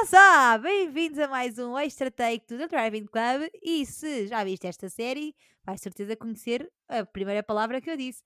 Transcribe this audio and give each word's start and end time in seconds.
Olá, 0.00 0.56
bem-vindos 0.58 1.18
a 1.18 1.26
mais 1.26 1.58
um 1.58 1.76
Extra 1.76 2.08
Take 2.08 2.46
do 2.46 2.56
The 2.56 2.68
Driving 2.68 3.06
Club. 3.06 3.50
E 3.60 3.84
se 3.84 4.28
já 4.28 4.44
viste 4.44 4.64
esta 4.68 4.88
série, 4.88 5.34
vais 5.64 5.80
certeza 5.80 6.14
conhecer 6.14 6.70
a 6.88 7.04
primeira 7.04 7.42
palavra 7.42 7.80
que 7.80 7.90
eu 7.90 7.96
disse. 7.96 8.22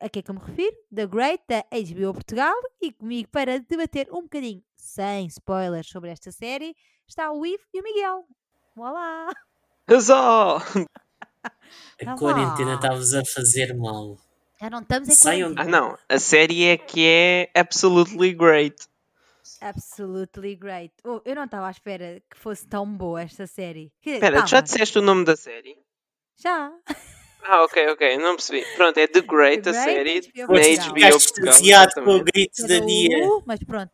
A 0.00 0.08
que 0.08 0.18
é 0.18 0.22
que 0.22 0.30
eu 0.30 0.34
me 0.34 0.40
refiro? 0.40 0.76
The 0.92 1.06
Great, 1.06 1.44
da 1.48 1.64
HBO 1.70 2.12
Portugal. 2.14 2.54
E 2.82 2.90
comigo 2.90 3.28
para 3.30 3.60
debater 3.60 4.08
um 4.10 4.22
bocadinho, 4.22 4.60
sem 4.74 5.26
spoilers, 5.26 5.88
sobre 5.88 6.10
esta 6.10 6.32
série, 6.32 6.74
está 7.06 7.30
o 7.30 7.46
Ivo 7.46 7.62
e 7.72 7.80
o 7.80 7.84
Miguel. 7.84 8.24
Olá! 8.76 9.28
Huzzah! 9.88 10.58
A 12.04 12.16
quarentena 12.16 12.74
está-vos 12.74 13.14
a 13.14 13.24
fazer 13.24 13.72
mal. 13.76 14.18
Já 14.60 14.68
não 14.68 14.80
estamos 14.80 15.08
em 15.08 15.16
quarentena. 15.16 15.62
Ah, 15.62 15.64
não. 15.64 15.98
A 16.08 16.18
série 16.18 16.64
é 16.64 16.76
que 16.76 17.06
é 17.06 17.50
absolutely 17.54 18.34
great. 18.34 18.88
Absolutely 19.60 20.56
great. 20.56 20.94
Oh, 21.04 21.20
eu 21.24 21.34
não 21.34 21.44
estava 21.44 21.66
à 21.68 21.70
espera 21.70 22.22
que 22.30 22.38
fosse 22.38 22.66
tão 22.66 22.86
boa 22.86 23.22
esta 23.22 23.46
série. 23.46 23.92
Espera, 24.04 24.46
já 24.46 24.60
disseste 24.60 24.98
o 24.98 25.02
nome 25.02 25.24
da 25.24 25.36
série? 25.36 25.76
Já. 26.36 26.72
Ah, 27.42 27.64
ok, 27.64 27.88
ok. 27.88 28.18
Não 28.18 28.36
percebi. 28.36 28.64
Pronto, 28.76 28.98
é 28.98 29.06
The 29.06 29.20
Great, 29.22 29.62
The 29.62 29.70
a 29.70 29.72
Great, 29.72 29.84
série 29.84 30.20
HBO 30.20 30.46
Portugal. 30.46 30.84
HBO 30.84 31.10
Portugal. 31.10 31.54
extasiado 31.54 31.94
com 32.04 32.10
o 32.16 32.24
grito 32.24 32.66
da 32.66 32.80
Nia. 32.80 33.18
Mas 33.46 33.60
pronto. 33.64 33.92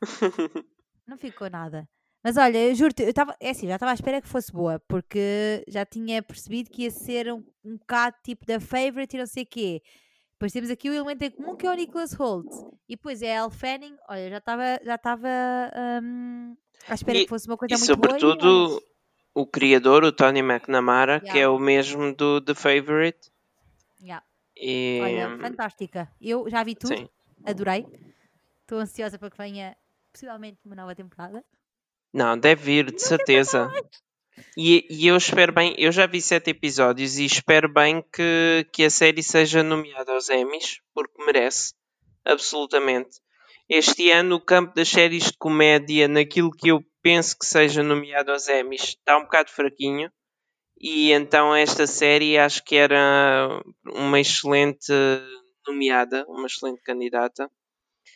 Não 1.06 1.18
ficou 1.18 1.50
nada. 1.50 1.88
Mas 2.24 2.36
olha, 2.36 2.56
eu 2.56 2.74
juro-te, 2.74 3.02
eu 3.02 3.10
estava, 3.10 3.34
é 3.40 3.50
assim, 3.50 3.66
já 3.66 3.74
estava 3.74 3.90
à 3.90 3.94
espera 3.94 4.22
que 4.22 4.28
fosse 4.28 4.52
boa, 4.52 4.80
porque 4.86 5.64
já 5.66 5.84
tinha 5.84 6.22
percebido 6.22 6.70
que 6.70 6.82
ia 6.82 6.90
ser 6.90 7.32
um, 7.32 7.44
um 7.64 7.76
bocado 7.76 8.16
tipo 8.22 8.46
da 8.46 8.60
favorite 8.60 9.16
e 9.16 9.18
não 9.18 9.26
sei 9.26 9.42
o 9.42 9.46
quê. 9.46 9.82
Depois 10.42 10.52
temos 10.52 10.70
aqui 10.70 10.90
o 10.90 10.92
elemento 10.92 11.22
em 11.22 11.30
comum 11.30 11.54
que 11.54 11.64
é 11.64 11.70
o 11.70 11.74
Nicholas 11.74 12.12
Holt. 12.14 12.48
E 12.88 12.96
depois 12.96 13.22
é 13.22 13.38
a 13.38 13.42
Elle 13.44 13.50
Fanning, 13.52 13.96
olha, 14.08 14.28
já 14.28 14.38
estava 14.38 14.80
já 14.82 14.94
estava 14.96 15.28
hum, 16.02 16.56
à 16.88 16.94
espera 16.94 17.18
E- 17.18 17.22
que 17.22 17.28
fosse 17.28 17.46
uma 17.46 17.56
coisa 17.56 17.72
E 17.72 17.78
muito 17.78 17.96
boa. 17.96 18.16
e 18.16 18.20
sobretudo 18.20 18.82
o 19.32 19.46
criador, 19.46 20.02
o 20.02 20.10
Tony 20.10 20.40
McNamara, 20.40 21.20
que 21.20 21.26
Yeah. 21.26 21.42
é 21.42 21.48
o 21.48 21.60
mesmo 21.60 22.12
do 22.12 22.40
The 22.40 22.54
Favorite. 22.56 23.30
yeah. 24.02 24.26
E, 24.56 24.98
Olha, 25.00 25.38
fantástica. 25.38 26.10
Eu 26.20 26.50
já 26.50 26.64
vi 26.64 26.74
tudo, 26.74 26.96
sim. 26.96 27.08
adorei. 27.44 27.86
Estou 28.62 28.78
ansiosa 28.80 29.20
para 29.20 29.30
que 29.30 29.38
venha 29.38 29.76
possivelmente 30.12 30.58
uma 30.66 30.74
nova 30.74 30.92
temporada. 30.92 31.44
Não, 32.12 32.36
deve 32.36 32.64
vir, 32.64 32.90
de 32.90 33.00
certeza. 33.00 33.70
E, 34.56 34.86
e 34.90 35.06
eu 35.06 35.16
espero 35.16 35.52
bem, 35.52 35.74
eu 35.78 35.92
já 35.92 36.06
vi 36.06 36.20
sete 36.20 36.50
episódios 36.50 37.18
e 37.18 37.24
espero 37.24 37.68
bem 37.72 38.02
que, 38.12 38.66
que 38.72 38.84
a 38.84 38.90
série 38.90 39.22
seja 39.22 39.62
nomeada 39.62 40.12
aos 40.12 40.28
Emmys, 40.28 40.80
porque 40.94 41.22
merece, 41.24 41.74
absolutamente. 42.24 43.20
Este 43.68 44.10
ano 44.10 44.36
o 44.36 44.40
campo 44.40 44.74
das 44.74 44.88
séries 44.88 45.24
de 45.24 45.38
comédia, 45.38 46.08
naquilo 46.08 46.50
que 46.50 46.68
eu 46.68 46.84
penso 47.02 47.38
que 47.38 47.46
seja 47.46 47.82
nomeado 47.82 48.30
aos 48.32 48.48
Emmys, 48.48 48.82
está 48.82 49.18
um 49.18 49.22
bocado 49.22 49.50
fraquinho. 49.50 50.10
E 50.80 51.12
então 51.12 51.54
esta 51.54 51.86
série 51.86 52.36
acho 52.36 52.64
que 52.64 52.76
era 52.76 53.62
uma 53.86 54.20
excelente 54.20 54.92
nomeada, 55.66 56.24
uma 56.28 56.46
excelente 56.46 56.82
candidata. 56.82 57.50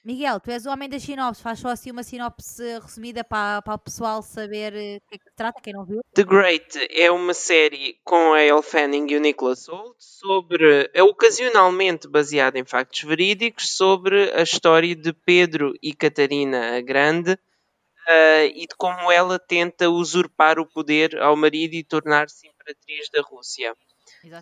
Miguel, 0.04 0.38
tu 0.40 0.50
és 0.50 0.66
o 0.66 0.70
homem 0.70 0.88
das 0.88 1.02
sinopses, 1.02 1.42
faz 1.42 1.58
só 1.58 1.68
assim 1.68 1.90
uma 1.90 2.02
sinopse 2.02 2.78
resumida 2.78 3.24
para, 3.24 3.60
para 3.62 3.74
o 3.74 3.78
pessoal 3.78 4.22
saber 4.22 4.74
eh, 4.74 4.98
do 5.00 5.08
que 5.08 5.14
é 5.14 5.18
que 5.18 5.24
se 5.24 5.34
trata, 5.34 5.60
quem 5.60 5.72
não 5.72 5.84
viu. 5.84 6.00
The 6.14 6.22
Great 6.22 6.78
é 6.90 7.10
uma 7.10 7.34
série 7.34 7.98
com 8.04 8.32
a 8.32 8.42
Elle 8.42 8.62
Fanning 8.62 9.10
e 9.10 9.16
o 9.16 9.20
Nicholas 9.20 9.68
Hoult 9.68 9.96
sobre, 9.98 10.90
é 10.94 11.02
ocasionalmente 11.02 12.08
baseada 12.08 12.58
em 12.58 12.64
factos 12.64 13.02
verídicos 13.02 13.76
sobre 13.76 14.30
a 14.32 14.42
história 14.42 14.94
de 14.94 15.12
Pedro 15.12 15.74
e 15.82 15.92
Catarina 15.92 16.76
a 16.76 16.80
Grande 16.80 17.38
ah, 18.08 18.44
e 18.44 18.66
de 18.66 18.76
como 18.76 19.10
ela 19.10 19.38
tenta 19.38 19.90
usurpar 19.90 20.60
o 20.60 20.66
poder 20.66 21.18
ao 21.18 21.36
marido 21.36 21.74
e 21.74 21.82
tornar-se 21.82 22.46
imperatriz 22.46 23.08
da 23.10 23.22
Rússia. 23.22 23.74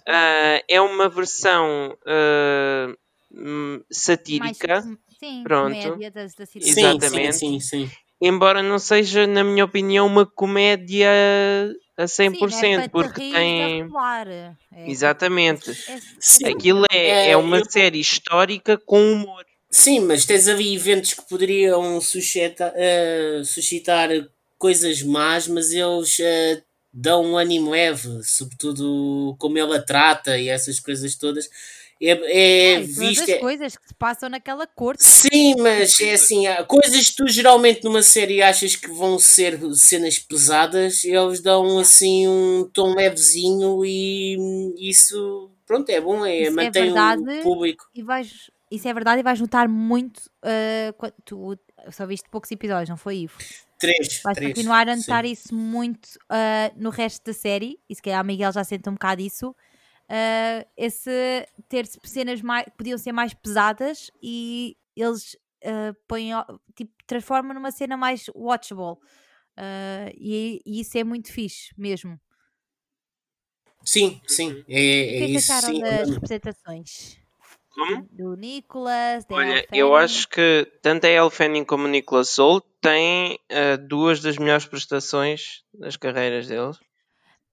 Ah, 0.07 0.63
é 0.69 0.81
uma 0.81 1.09
versão 1.09 1.97
hum, 3.35 3.83
satírica, 3.91 4.83
Mais, 4.83 4.99
sim, 5.19 5.43
pronto. 5.43 5.77
comédia 5.77 6.11
das, 6.11 6.35
da 6.35 6.47
Sim, 6.47 6.61
situação. 6.61 6.79
Exatamente. 6.89 7.39
sim, 7.39 7.61
sim, 7.61 7.87
sim. 7.87 7.91
embora 8.21 8.63
não 8.63 8.79
seja, 8.79 9.27
na 9.27 9.43
minha 9.45 9.65
opinião, 9.65 10.07
uma 10.07 10.27
comédia 10.27 11.09
a 11.97 12.07
100%, 12.07 12.35
Sim, 12.35 12.77
não 12.77 12.83
é 12.83 12.89
para 12.89 13.09
porque 13.09 13.21
te 13.21 13.27
rir 13.27 13.33
tem. 13.33 13.83
a 13.83 13.87
rolar. 13.87 14.29
É, 14.29 14.57
Exatamente. 14.87 15.71
é- 15.71 15.99
Sim, 16.21 16.47
Aquilo 16.47 16.85
é, 16.91 17.09
É, 17.27 17.31
é 17.31 17.37
uma 17.37 17.59
eu- 17.59 17.65
série 17.71 18.01
histórica 18.01 18.79
com 18.79 19.13
humor. 19.13 19.45
sim, 19.71 20.01
mas 20.01 20.25
tens 20.25 20.49
ali 20.49 20.75
eventos 20.75 21.13
que 21.15 21.23
poderiam 21.29 22.01
suscitar, 22.01 22.73
eh, 22.75 23.43
suscitar 23.45 24.09
coisas 24.59 25.03
más, 25.03 25.47
mas 25.49 25.73
eles 25.73 26.19
eh, 26.21 26.63
dão 26.93 27.25
um 27.25 27.37
ânimo 27.37 27.71
leve, 27.73 28.09
sobretudo 28.25 29.37
como 29.39 29.59
ela 29.59 29.85
trata 29.85 30.39
e 30.39 30.49
essas 30.49 30.81
coisas 30.81 31.15
todas. 31.17 31.49
É, 32.07 32.75
é 32.77 32.81
visto. 32.81 33.31
as 33.31 33.39
coisas 33.39 33.77
que 33.77 33.89
se 33.89 33.95
passam 33.95 34.29
naquela 34.29 34.67
corte. 34.67 35.05
Sim, 35.05 35.57
mas 35.59 35.99
é 36.01 36.13
assim, 36.13 36.45
coisas 36.67 37.11
que 37.11 37.17
tu 37.17 37.29
geralmente 37.29 37.83
numa 37.85 38.03
série 38.03 38.43
achas 38.43 38.77
que 38.77 38.89
vão 38.91 39.19
ser 39.19 39.59
cenas 39.75 40.19
pesadas, 40.19 41.05
eles 41.05 41.41
dão 41.41 41.79
assim 41.79 42.29
um 42.29 42.69
tom 42.73 42.95
levezinho 42.95 43.85
e 43.85 44.37
isso, 44.79 45.51
pronto, 45.67 45.89
é 45.91 46.01
bom, 46.01 46.25
é, 46.27 46.43
Isso 46.43 46.47
é 46.49 46.51
mantém 46.51 46.85
verdade. 46.85 47.23
o 47.23 47.43
público. 47.43 47.85
E 47.95 48.03
vais, 48.03 48.51
isso 48.71 48.89
é 48.89 48.93
verdade 48.95 49.21
e 49.21 49.23
vais 49.23 49.41
notar 49.41 49.69
muito. 49.69 50.23
quando 50.99 51.15
tu 51.25 51.59
só 51.91 52.07
viste 52.07 52.29
poucos 52.31 52.51
episódios, 52.51 52.89
não 52.89 52.97
foi, 52.97 53.19
Ivo? 53.19 53.37
Três, 53.79 54.21
Vais 54.23 54.37
três. 54.37 54.55
continuar 54.55 54.89
a 54.89 54.93
sim. 54.95 55.01
notar 55.01 55.25
isso 55.25 55.55
muito 55.55 56.09
ah, 56.31 56.73
no 56.77 56.91
resto 56.91 57.23
da 57.25 57.33
série, 57.33 57.79
e 57.89 57.95
se 57.95 58.01
calhar 58.01 58.21
a 58.21 58.25
Miguel 58.25 58.53
já 58.53 58.65
sente 58.65 58.89
um 58.89 58.93
bocado 58.95 59.21
isso. 59.21 59.55
Ah, 60.09 60.67
esse 60.77 61.47
ter 61.69 61.87
cenas 62.05 62.43
mais, 62.43 62.65
que 62.65 62.73
podiam 62.73 62.99
ser 62.99 63.13
mais 63.13 63.35
pesadas 63.35 64.11
e 64.23 64.77
eles 64.97 65.37
ah, 65.65 65.95
põem, 66.07 66.31
tipo, 66.75 66.93
transformam 67.07 67.55
numa 67.55 67.71
cena 67.71 67.97
mais 67.97 68.27
watchable. 68.35 68.99
Ah, 69.57 70.11
e, 70.15 70.61
e 70.67 70.81
isso 70.81 70.99
é 70.99 71.05
muito 71.05 71.33
fixe 71.33 71.73
mesmo. 71.77 72.21
Sim, 73.85 74.21
sim, 74.27 74.51
é, 74.51 74.63
O 74.63 74.65
que 74.65 74.75
é 74.75 75.23
é 75.23 75.27
que 75.27 75.33
isso, 75.33 75.53
acharam 75.53 75.75
sim. 75.75 75.81
das 75.83 76.11
representações? 76.11 77.19
Como? 77.75 78.09
Do 78.11 78.37
Nicholas, 78.37 79.25
da 79.25 79.35
Olha, 79.35 79.67
eu 79.73 79.95
acho 79.97 80.29
que 80.29 80.67
tanto 80.81 81.07
a 81.07 81.11
Elle 81.11 81.29
Fanning 81.29 81.65
como 81.65 81.85
o 81.85 81.89
Nicholas 81.89 82.39
Hoult 82.39 82.67
têm 82.81 83.39
ah, 83.51 83.77
duas 83.77 84.21
das 84.21 84.39
melhores 84.39 84.65
prestações 84.65 85.65
das 85.75 85.97
carreiras 85.97 86.47
deles. 86.47 86.79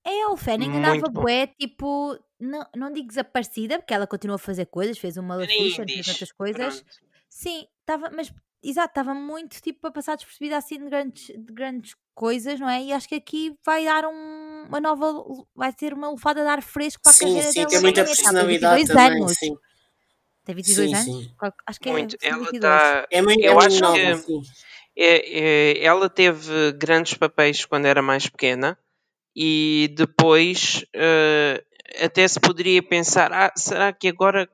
A 0.05 0.09
Elle 0.09 0.37
Fanning 0.37 0.77
andava 0.77 1.09
bué, 1.09 1.47
tipo, 1.47 2.17
não, 2.41 2.65
não 2.75 2.91
digo 2.91 3.07
desaparecida, 3.07 3.79
porque 3.79 3.93
ela 3.93 4.07
continua 4.07 4.35
a 4.35 4.39
fazer 4.39 4.65
coisas, 4.65 4.97
fez 4.97 5.15
uma 5.17 5.29
Maleficent, 5.35 5.87
fez 5.91 6.07
outras 6.07 6.31
coisas. 6.31 6.81
pronto. 6.81 6.91
Sim, 7.29 7.65
estava, 7.79 8.09
mas 8.11 8.33
exato, 8.63 8.89
estava 8.89 9.13
muito 9.13 9.61
tipo 9.61 9.87
a 9.87 9.91
passar 9.91 10.15
despercebida 10.15 10.57
assim 10.57 10.77
de 10.79 10.85
grandes, 10.89 11.27
de 11.27 11.53
grandes 11.53 11.95
coisas, 12.13 12.59
não 12.59 12.69
é? 12.69 12.83
E 12.83 12.91
acho 12.93 13.07
que 13.07 13.15
aqui 13.15 13.55
vai 13.65 13.85
dar 13.85 14.05
um- 14.05 14.65
uma 14.67 14.81
nova, 14.81 15.23
vai 15.55 15.71
ter 15.73 15.93
uma 15.93 16.09
lufada 16.09 16.41
de 16.41 16.47
ar 16.49 16.61
fresco 16.61 17.01
para 17.01 17.11
a 17.11 17.13
Sim, 17.15 17.25
carreira 17.27 17.47
sim, 17.47 17.53
dela. 17.59 17.69
tem 17.69 17.79
muita 17.81 18.03
tem 18.03 18.13
personalidade 18.15 18.75
22 18.75 18.87
também, 19.05 19.21
anos. 19.23 19.37
sim. 19.37 19.55
Tem 20.43 20.55
22 20.55 20.89
Sim, 20.89 20.95
anos? 20.95 21.25
sim. 21.25 21.35
Acho 21.67 21.79
que 21.79 21.89
Muito. 21.89 22.17
é 22.21 22.27
Ela 22.29 22.39
22. 22.39 22.55
está. 22.81 23.07
É 23.11 23.21
muito, 23.21 23.43
Eu 23.45 23.59
é 23.61 23.65
acho 23.65 23.79
nova, 23.81 23.97
que- 23.97 24.15
sim. 24.17 24.41
É, 24.97 25.39
é, 25.79 25.83
ela 25.85 26.09
teve 26.09 26.73
grandes 26.73 27.13
papéis 27.13 27.63
quando 27.65 27.85
era 27.85 28.01
mais 28.01 28.27
pequena 28.27 28.77
e 29.33 29.89
depois 29.95 30.83
eh, 30.93 31.63
até 31.99 32.27
se 32.27 32.39
poderia 32.39 32.81
pensar: 32.83 33.31
ah, 33.33 33.51
será 33.55 33.91
que 33.93 34.07
agora 34.07 34.49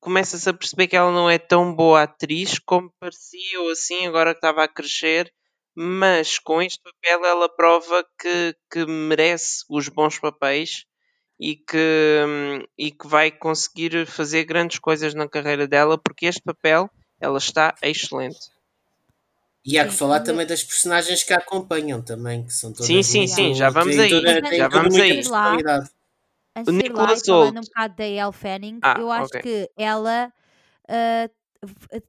começa-se 0.00 0.48
a 0.48 0.54
perceber 0.54 0.86
que 0.88 0.96
ela 0.96 1.10
não 1.12 1.28
é 1.28 1.38
tão 1.38 1.74
boa 1.74 2.02
atriz 2.02 2.58
como 2.58 2.92
parecia 3.00 3.60
ou 3.60 3.70
assim 3.70 4.06
agora 4.06 4.32
que 4.32 4.38
estava 4.38 4.64
a 4.64 4.68
crescer? 4.68 5.32
Mas 5.74 6.38
com 6.38 6.60
este 6.60 6.80
papel 6.82 7.24
ela 7.24 7.48
prova 7.48 8.04
que, 8.20 8.56
que 8.70 8.84
merece 8.84 9.64
os 9.70 9.88
bons 9.88 10.18
papéis 10.18 10.84
e 11.38 11.54
que, 11.54 12.66
e 12.76 12.90
que 12.90 13.06
vai 13.06 13.30
conseguir 13.30 14.04
fazer 14.06 14.42
grandes 14.44 14.80
coisas 14.80 15.14
na 15.14 15.28
carreira 15.28 15.68
dela 15.68 15.96
porque 15.96 16.26
este 16.26 16.42
papel 16.42 16.90
ela 17.20 17.38
está 17.38 17.74
excelente. 17.80 18.38
E 19.64 19.78
há 19.78 19.84
que 19.86 19.92
falar 19.92 20.20
também 20.20 20.46
das 20.46 20.64
personagens 20.64 21.22
que 21.22 21.32
a 21.32 21.36
acompanham 21.38 22.00
também, 22.02 22.44
que 22.44 22.52
são 22.52 22.72
todas 22.72 22.86
Sim, 22.86 23.02
sim, 23.02 23.26
sim, 23.26 23.54
já 23.54 23.68
vamos 23.70 23.94
têm 23.94 24.04
aí, 24.04 24.10
toda- 24.10 24.56
já 24.56 24.68
vamos 24.68 24.94
aí. 24.98 25.14
personalidade. 25.16 25.90
Antes 26.60 26.74
de 26.74 26.86
ir 26.86 26.92
lá, 26.92 27.02
Nicholas 27.06 27.22
e 27.22 27.26
falando 27.26 27.58
um 27.58 27.62
bocado 27.62 27.96
da 27.96 28.04
Elle 28.04 28.32
Fanning, 28.32 28.78
Ah, 28.82 28.96
eu 28.98 29.10
acho 29.10 29.26
ok. 29.26 29.42
que 29.42 29.70
ela 29.76 30.32
ah, 30.88 31.30
ah, 31.92 32.00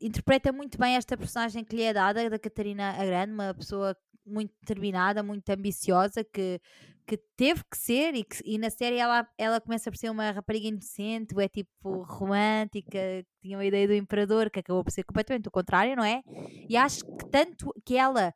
interpreta 0.00 0.52
muito 0.52 0.78
bem 0.78 0.96
esta 0.96 1.16
personagem 1.16 1.64
que 1.64 1.76
lhe 1.76 1.82
é 1.82 1.92
dada, 1.92 2.28
da 2.30 2.38
Catarina 2.38 2.90
a 2.90 3.04
Grande, 3.04 3.32
uma 3.32 3.54
pessoa 3.54 3.96
muito 4.24 4.52
determinada, 4.60 5.22
muito 5.22 5.48
ambiciosa, 5.50 6.22
que, 6.22 6.60
que 7.06 7.16
teve 7.36 7.62
que 7.70 7.76
ser, 7.76 8.14
e, 8.14 8.24
que, 8.24 8.36
e 8.44 8.58
na 8.58 8.70
série 8.70 8.96
ela, 8.96 9.26
ela 9.38 9.60
começa 9.60 9.90
por 9.90 9.96
ser 9.96 10.10
uma 10.10 10.30
rapariga 10.30 10.68
inocente, 10.68 11.34
é 11.40 11.48
tipo 11.48 12.02
romântica, 12.02 12.90
que 12.90 13.26
tinha 13.42 13.56
uma 13.56 13.64
ideia 13.64 13.88
do 13.88 13.94
imperador, 13.94 14.50
que 14.50 14.60
acabou 14.60 14.84
por 14.84 14.92
ser 14.92 15.04
completamente 15.04 15.48
o 15.48 15.50
contrário, 15.50 15.96
não 15.96 16.04
é? 16.04 16.22
E 16.68 16.76
acho 16.76 17.04
que 17.16 17.24
tanto 17.30 17.72
que 17.84 17.96
ela 17.96 18.34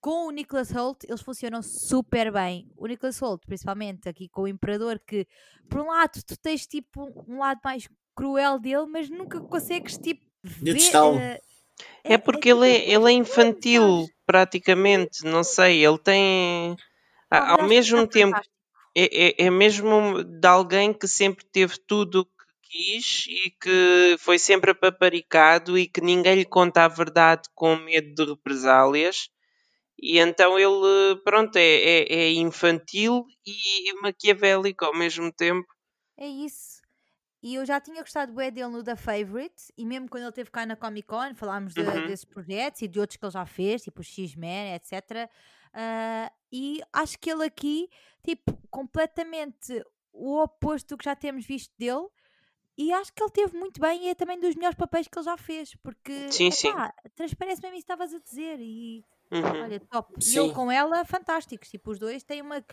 com 0.00 0.28
o 0.28 0.30
Nicholas 0.30 0.70
Holt, 0.70 1.04
eles 1.04 1.20
funcionam 1.20 1.62
super 1.62 2.32
bem. 2.32 2.70
O 2.76 2.86
Nicholas 2.86 3.18
Holt, 3.18 3.44
principalmente 3.46 4.08
aqui 4.08 4.28
com 4.28 4.42
o 4.42 4.48
Imperador, 4.48 5.00
que 5.04 5.26
por 5.68 5.80
um 5.80 5.88
lado 5.88 6.22
tu 6.24 6.36
tens 6.38 6.66
tipo 6.66 7.24
um 7.28 7.38
lado 7.38 7.60
mais 7.64 7.88
cruel 8.14 8.58
dele, 8.58 8.86
mas 8.86 9.10
nunca 9.10 9.40
consegues 9.40 9.98
tipo 9.98 10.24
ver. 10.42 10.76
Uh, 10.94 11.18
é, 12.04 12.14
é 12.14 12.18
porque 12.18 12.48
é, 12.48 12.52
ele, 12.52 12.68
é, 12.68 12.90
ele 12.90 13.10
é 13.10 13.12
infantil, 13.12 14.06
praticamente, 14.24 15.24
não 15.24 15.44
sei, 15.44 15.84
ele 15.84 15.98
tem. 15.98 16.76
Ao 17.30 17.66
mesmo 17.66 18.06
tempo, 18.06 18.40
é, 18.96 19.42
é, 19.42 19.46
é 19.46 19.50
mesmo 19.50 20.22
de 20.22 20.46
alguém 20.46 20.92
que 20.92 21.08
sempre 21.08 21.44
teve 21.44 21.78
tudo 21.86 22.20
o 22.20 22.24
que 22.24 22.30
quis 22.62 23.26
e 23.28 23.50
que 23.60 24.16
foi 24.18 24.38
sempre 24.38 24.70
apaparicado 24.70 25.76
e 25.76 25.86
que 25.86 26.00
ninguém 26.00 26.36
lhe 26.36 26.44
conta 26.44 26.84
a 26.84 26.88
verdade 26.88 27.48
com 27.54 27.76
medo 27.76 28.14
de 28.14 28.30
represálias 28.30 29.28
e 29.98 30.18
então 30.18 30.58
ele, 30.58 31.16
pronto, 31.24 31.56
é, 31.56 31.62
é, 31.62 32.12
é 32.12 32.32
infantil 32.32 33.24
e 33.46 33.92
maquiavélico 34.02 34.84
ao 34.84 34.94
mesmo 34.94 35.32
tempo. 35.32 35.66
É 36.18 36.26
isso. 36.26 36.76
E 37.42 37.54
eu 37.54 37.64
já 37.64 37.80
tinha 37.80 38.00
gostado 38.00 38.32
bem 38.32 38.50
dele 38.50 38.70
no 38.70 38.82
The 38.82 38.96
Favorite, 38.96 39.72
e 39.76 39.84
mesmo 39.86 40.08
quando 40.08 40.24
ele 40.24 40.32
teve 40.32 40.50
cá 40.50 40.66
na 40.66 40.74
Comic 40.74 41.06
Con, 41.06 41.34
falámos 41.34 41.74
de, 41.74 41.80
uhum. 41.80 42.06
desses 42.06 42.24
projetos 42.24 42.82
e 42.82 42.88
de 42.88 42.98
outros 42.98 43.16
que 43.16 43.24
ele 43.24 43.32
já 43.32 43.46
fez, 43.46 43.82
tipo 43.82 44.02
X-Men, 44.02 44.74
etc. 44.74 44.92
Uh, 44.92 45.28
ah, 45.74 46.32
e 46.50 46.80
acho 46.92 47.18
que 47.18 47.30
ele 47.30 47.44
aqui, 47.44 47.88
tipo, 48.24 48.58
completamente 48.70 49.84
o 50.12 50.42
oposto 50.42 50.88
do 50.88 50.98
que 50.98 51.04
já 51.04 51.14
temos 51.14 51.46
visto 51.46 51.72
dele. 51.78 52.06
E 52.78 52.92
acho 52.92 53.12
que 53.12 53.22
ele 53.22 53.30
teve 53.30 53.56
muito 53.56 53.80
bem 53.80 54.04
e 54.04 54.08
é 54.08 54.14
também 54.14 54.38
dos 54.38 54.54
melhores 54.54 54.76
papéis 54.76 55.08
que 55.08 55.18
ele 55.18 55.24
já 55.24 55.36
fez, 55.36 55.74
porque 55.76 56.30
sim, 56.30 56.50
sim. 56.50 56.68
transparece 57.14 57.62
mesmo 57.62 57.78
isso 57.78 57.86
que 57.86 57.92
estavas 57.92 58.12
a 58.12 58.18
dizer. 58.18 58.58
E 58.60 59.02
Uhum. 59.30 59.62
Olha, 59.62 59.80
top. 59.80 60.14
E 60.24 60.38
ele 60.38 60.52
com 60.52 60.70
ela, 60.70 61.04
fantásticos. 61.04 61.68
Tipo, 61.68 61.90
os 61.90 61.98
dois 61.98 62.22
têm 62.22 62.42
uma, 62.42 62.64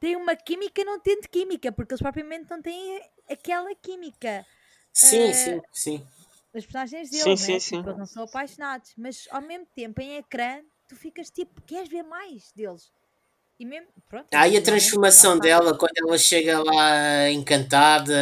têm 0.00 0.16
uma 0.16 0.34
química 0.34 0.84
não 0.84 0.98
tendo 1.00 1.28
química, 1.28 1.72
porque 1.72 1.94
eles 1.94 2.02
propriamente 2.02 2.50
não 2.50 2.60
têm 2.60 3.00
aquela 3.30 3.74
química. 3.74 4.44
Sim, 4.92 5.30
uh, 5.30 5.34
sim, 5.34 5.60
sim. 5.72 6.06
Os 6.54 6.64
personagens 6.64 7.10
dele, 7.10 7.24
sim, 7.24 7.30
né? 7.30 7.36
sim, 7.36 7.60
sim. 7.60 7.76
Tipo, 7.78 7.90
eles 7.90 7.98
não 7.98 8.06
são 8.06 8.24
apaixonados, 8.24 8.94
mas 8.96 9.26
ao 9.30 9.42
mesmo 9.42 9.66
tempo 9.74 10.00
em 10.00 10.16
ecrã 10.16 10.62
tu 10.88 10.94
ficas 10.94 11.30
tipo, 11.30 11.60
queres 11.62 11.88
ver 11.88 12.02
mais 12.02 12.52
deles. 12.52 12.92
E 13.58 13.64
mesmo, 13.64 13.86
pronto, 14.08 14.26
ah, 14.34 14.48
e 14.48 14.56
a 14.56 14.62
transformação 14.62 15.38
dela 15.38 15.78
quando 15.78 15.92
ela 15.96 16.18
chega 16.18 16.60
lá 16.60 17.30
encantada, 17.30 18.12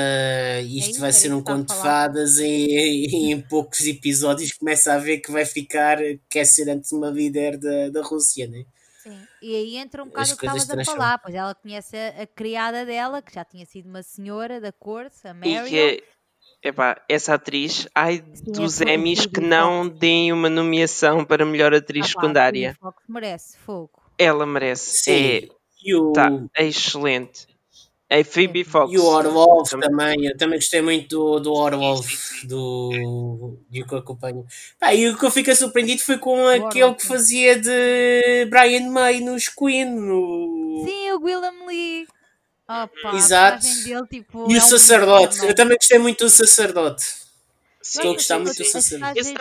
isto 0.61 0.99
é 0.99 1.01
vai 1.01 1.13
ser 1.13 1.33
um 1.33 1.43
conto 1.43 1.73
de 1.73 1.81
fadas 1.81 2.39
e, 2.39 2.47
e, 2.47 3.33
em 3.33 3.41
poucos 3.41 3.81
episódios 3.87 4.53
começa 4.53 4.93
a 4.93 4.99
ver 4.99 5.21
que 5.21 5.33
vai 5.33 5.47
ficar, 5.47 5.97
quer 6.29 6.45
ser 6.45 6.69
antes 6.69 6.93
uma 6.93 7.09
líder 7.09 7.57
da, 7.57 7.89
da 7.89 8.03
Rússia, 8.03 8.47
né? 8.47 8.67
Sim, 9.03 9.19
e 9.41 9.57
aí 9.57 9.77
entra 9.79 10.03
um 10.03 10.07
bocado 10.07 10.35
o 10.35 10.37
que 10.37 10.45
estavas 10.45 10.71
a 10.71 10.85
falar, 10.85 11.19
pois 11.19 11.35
ela 11.35 11.55
conhece 11.55 11.97
a, 11.97 12.23
a, 12.23 12.27
criada 12.27 12.85
dela, 12.85 13.23
que 13.23 13.35
já 13.35 13.43
tinha 13.43 13.65
sido 13.65 13.89
uma 13.89 14.03
senhora 14.03 14.61
da 14.61 14.71
corte, 14.71 15.27
a 15.27 15.33
Mary. 15.33 15.51
E 15.51 15.69
que 15.71 16.05
é, 16.63 16.69
epá, 16.69 17.03
essa 17.09 17.35
atriz, 17.35 17.89
ai 17.95 18.23
Sim, 18.35 18.53
dos 18.53 18.83
é 18.83 18.93
Emmys 18.93 19.25
que 19.25 19.41
não 19.41 19.89
deem 19.89 20.31
uma 20.31 20.51
nomeação 20.51 21.25
para 21.25 21.47
melhor 21.47 21.73
atriz 21.73 22.05
ah, 22.05 22.09
secundária. 22.11 22.77
Pá, 22.79 22.93
merece, 23.09 23.57
fogo. 23.57 24.02
Ela 24.23 24.47
merece. 24.47 24.99
Sim. 24.99 25.13
É, 25.13 25.97
o... 25.97 26.13
tá, 26.13 26.31
é 26.57 26.67
excelente. 26.67 27.47
É 28.09 28.23
Phoebe 28.23 28.63
Fox. 28.63 28.93
E 28.93 28.99
o 28.99 29.07
Orwolf 29.07 29.71
também. 29.71 29.89
também. 29.89 30.27
Eu 30.27 30.37
também 30.37 30.59
gostei 30.59 30.83
muito 30.83 31.09
do, 31.09 31.41
do 31.41 31.55
Orwolf, 31.55 32.45
do, 32.45 33.57
do 33.71 33.87
que 33.87 33.95
acompanho. 33.95 34.45
Pá, 34.79 34.95
e 34.95 35.09
o 35.09 35.17
que 35.17 35.25
eu 35.25 35.31
fiquei 35.31 35.55
surpreendido 35.55 36.03
foi 36.03 36.19
com 36.19 36.47
aquele 36.47 36.95
que 36.95 37.07
fazia 37.07 37.59
de 37.59 38.47
Brian 38.51 38.91
May 38.91 39.21
nos 39.21 39.49
Queen. 39.49 39.87
No... 39.87 40.85
Sim, 40.85 41.13
o 41.13 41.23
William 41.23 41.67
Lee. 41.67 42.07
Opa, 42.69 43.17
Exato. 43.17 43.67
Dele, 43.83 44.07
tipo, 44.07 44.51
e 44.53 44.57
é 44.57 44.59
o 44.59 44.61
sacerdote. 44.61 45.41
Um 45.41 45.45
eu 45.45 45.55
também 45.55 45.79
gostei 45.79 45.99
muito 45.99 46.23
do 46.23 46.31
sacerdote. 46.31 47.05
Estou 47.83 48.11
a 48.11 48.15
gostar 48.15 48.39
muito 48.39 48.57
do 48.57 48.65
sacerdote. 48.65 49.19
Esse 49.19 49.33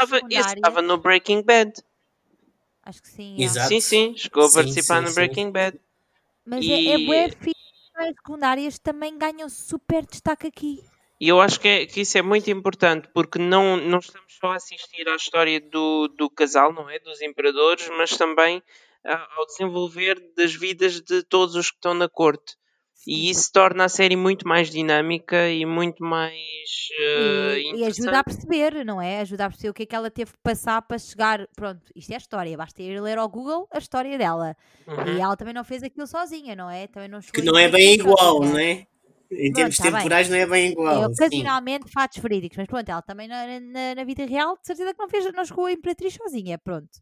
estava 0.55 0.81
no 0.81 0.97
Breaking 0.97 1.43
Bad. 1.43 1.73
Acho 2.83 3.01
que 3.01 3.09
sim. 3.09 3.35
Exato. 3.41 3.67
Sim, 3.67 3.79
sim, 3.79 4.13
chegou 4.17 4.45
a 4.45 4.51
participar 4.51 5.01
sim, 5.01 5.09
no 5.09 5.13
Breaking 5.13 5.45
sim. 5.45 5.51
Bad. 5.51 5.79
Mas 6.45 6.65
e... 6.65 6.71
é, 6.71 6.93
é 6.93 6.97
bué 7.05 7.29
as 7.95 8.07
secundárias 8.15 8.79
também 8.79 9.17
ganham 9.17 9.47
super 9.47 10.05
destaque 10.05 10.47
aqui. 10.47 10.83
E 11.19 11.27
eu 11.27 11.39
acho 11.39 11.59
que, 11.59 11.67
é, 11.67 11.85
que, 11.85 12.01
isso 12.01 12.17
é 12.17 12.21
muito 12.23 12.49
importante, 12.49 13.07
porque 13.13 13.37
não, 13.37 13.77
não 13.77 13.99
estamos 13.99 14.33
só 14.39 14.53
a 14.53 14.55
assistir 14.55 15.07
à 15.07 15.15
história 15.15 15.61
do, 15.61 16.07
do 16.07 16.27
casal, 16.27 16.73
não 16.73 16.89
é? 16.89 16.97
Dos 16.97 17.21
imperadores, 17.21 17.87
mas 17.95 18.17
também 18.17 18.63
ao 19.03 19.45
desenvolver 19.45 20.19
das 20.35 20.53
vidas 20.53 21.01
de 21.01 21.23
todos 21.23 21.55
os 21.55 21.69
que 21.69 21.77
estão 21.77 21.93
na 21.93 22.09
corte. 22.09 22.55
E 23.07 23.31
isso 23.31 23.51
torna 23.51 23.85
a 23.85 23.89
série 23.89 24.15
muito 24.15 24.47
mais 24.47 24.69
dinâmica 24.69 25.49
e 25.49 25.65
muito 25.65 26.03
mais 26.03 26.35
uh, 26.99 27.57
e, 27.57 27.79
e, 27.79 27.85
ajuda 27.85 28.19
a 28.19 28.23
perceber, 28.23 28.85
não 28.85 29.01
é? 29.01 29.21
Ajuda 29.21 29.45
a 29.45 29.49
perceber 29.49 29.69
o 29.69 29.73
que 29.73 29.83
é 29.83 29.85
que 29.87 29.95
ela 29.95 30.11
teve 30.11 30.31
que 30.31 30.37
passar 30.43 30.81
para 30.83 30.99
chegar. 30.99 31.47
Pronto, 31.55 31.81
isto 31.95 32.11
é 32.11 32.15
a 32.15 32.17
história, 32.17 32.55
basta 32.55 32.81
ir 32.83 33.01
ler 33.01 33.17
ao 33.17 33.27
Google 33.27 33.67
a 33.71 33.79
história 33.79 34.17
dela. 34.19 34.55
Uhum. 34.87 35.17
E 35.17 35.19
ela 35.19 35.35
também 35.35 35.53
não 35.53 35.63
fez 35.63 35.81
aquilo 35.81 36.05
sozinha, 36.05 36.55
não 36.55 36.69
é? 36.69 36.85
Também 36.87 37.09
não 37.09 37.19
que 37.19 37.41
não 37.41 37.57
é 37.57 37.67
bem 37.69 37.95
igual, 37.95 38.39
não 38.39 38.57
é? 38.57 38.85
Em 39.31 39.51
termos 39.51 39.77
tá 39.77 39.83
temporais 39.85 40.27
bem. 40.27 40.37
não 40.37 40.43
é 40.43 40.49
bem 40.49 40.71
igual. 40.71 41.03
É, 41.03 41.07
ocasionalmente 41.07 41.85
sim. 41.85 41.91
fatos 41.91 42.21
verídicos, 42.21 42.57
mas 42.57 42.67
pronto, 42.67 42.89
ela 42.89 43.01
também 43.01 43.27
na, 43.27 43.59
na, 43.61 43.95
na, 43.95 44.03
vida 44.03 44.25
real, 44.25 44.57
de 44.59 44.67
certeza 44.67 44.93
que 44.93 44.99
não, 44.99 45.09
fez, 45.09 45.33
não 45.33 45.45
chegou 45.45 45.65
a 45.65 45.71
Imperatriz 45.71 46.13
sozinha, 46.13 46.57
pronto. 46.59 46.99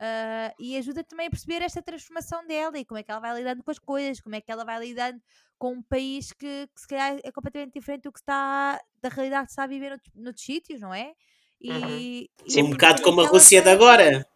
Uh, 0.00 0.50
e 0.58 0.76
ajuda 0.76 1.04
também 1.04 1.28
a 1.28 1.30
perceber 1.30 1.62
esta 1.62 1.80
transformação 1.80 2.44
dela 2.46 2.76
e 2.76 2.84
como 2.84 2.98
é 2.98 3.02
que 3.02 3.10
ela 3.10 3.20
vai 3.20 3.34
lidando 3.36 3.62
com 3.62 3.70
as 3.70 3.78
coisas, 3.78 4.20
como 4.20 4.34
é 4.34 4.40
que 4.40 4.50
ela 4.50 4.64
vai 4.64 4.80
lidando 4.80 5.20
com 5.56 5.74
um 5.74 5.82
país 5.82 6.32
que, 6.32 6.68
que 6.74 6.80
se 6.80 6.88
calhar 6.88 7.18
é 7.22 7.30
completamente 7.30 7.72
diferente 7.74 8.02
do 8.02 8.12
que 8.12 8.18
está 8.18 8.80
da 9.00 9.08
realidade 9.08 9.46
que 9.46 9.52
está 9.52 9.62
a 9.62 9.68
viver 9.68 9.90
noutros, 9.90 10.12
noutros 10.14 10.44
sítios, 10.44 10.80
não 10.80 10.92
é? 10.92 11.12
E, 11.60 11.70
uhum. 11.70 12.48
Sim, 12.50 12.62
um 12.64 12.70
bocado 12.70 13.02
como 13.02 13.20
a 13.20 13.26
Rússia 13.26 13.62
de 13.62 13.70
agora. 13.70 14.26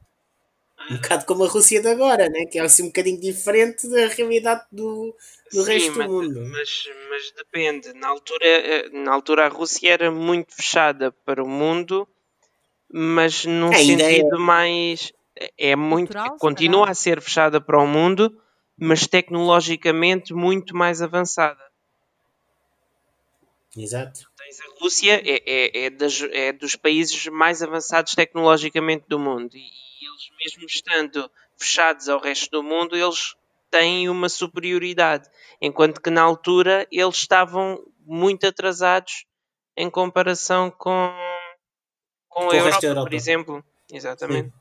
Um 0.90 0.96
bocado 0.96 1.26
como 1.26 1.44
a 1.44 1.48
Rússia 1.48 1.82
de 1.82 1.88
agora, 1.88 2.28
né? 2.30 2.46
que 2.46 2.58
é 2.58 2.62
assim 2.62 2.84
um 2.84 2.86
bocadinho 2.86 3.20
diferente 3.20 3.86
da 3.88 4.06
realidade 4.06 4.64
do, 4.72 5.14
do 5.52 5.64
Sim, 5.64 5.70
resto 5.70 5.98
mas, 5.98 6.06
do 6.06 6.12
mundo. 6.12 6.46
Mas, 6.50 6.88
mas 7.10 7.32
depende. 7.32 7.92
Na 7.94 8.08
altura, 8.08 8.46
eh, 8.46 8.88
na 8.90 9.12
altura 9.12 9.44
a 9.44 9.48
Rússia 9.48 9.92
era 9.92 10.10
muito 10.10 10.54
fechada 10.54 11.12
para 11.12 11.42
o 11.42 11.48
mundo, 11.48 12.08
mas 12.90 13.44
num 13.44 13.72
sentido 13.72 14.36
é. 14.36 14.38
mais 14.38 15.12
é 15.56 15.76
muito 15.76 16.12
Cultural, 16.12 16.36
continua 16.38 16.90
a 16.90 16.94
ser 16.94 17.20
fechada 17.20 17.60
para 17.60 17.78
o 17.78 17.86
mundo, 17.86 18.40
mas 18.76 19.06
tecnologicamente 19.06 20.32
muito 20.32 20.76
mais 20.76 21.02
avançada. 21.02 21.60
Exato. 23.76 24.20
Tens 24.36 24.60
a 24.60 24.80
Rússia 24.80 25.22
é, 25.24 25.42
é, 25.46 25.84
é, 25.84 25.90
das, 25.90 26.20
é 26.32 26.52
dos 26.52 26.74
países 26.74 27.26
mais 27.26 27.62
avançados 27.62 28.14
tecnologicamente 28.14 29.04
do 29.08 29.18
mundo 29.18 29.54
e, 29.54 29.60
e 29.60 30.06
eles 30.06 30.30
mesmo 30.40 30.66
estando 30.66 31.30
fechados 31.56 32.08
ao 32.08 32.20
resto 32.20 32.50
do 32.50 32.62
mundo, 32.62 32.96
eles 32.96 33.34
têm 33.70 34.08
uma 34.08 34.28
superioridade, 34.28 35.28
enquanto 35.60 36.00
que 36.00 36.10
na 36.10 36.22
altura 36.22 36.86
eles 36.90 37.16
estavam 37.16 37.78
muito 38.06 38.46
atrasados 38.46 39.26
em 39.76 39.90
comparação 39.90 40.70
com, 40.70 41.12
com, 42.28 42.46
com 42.46 42.50
a 42.50 42.56
Europa, 42.56 42.86
Europa, 42.86 43.08
por 43.08 43.14
exemplo. 43.14 43.64
Exatamente. 43.92 44.48
Sim. 44.48 44.57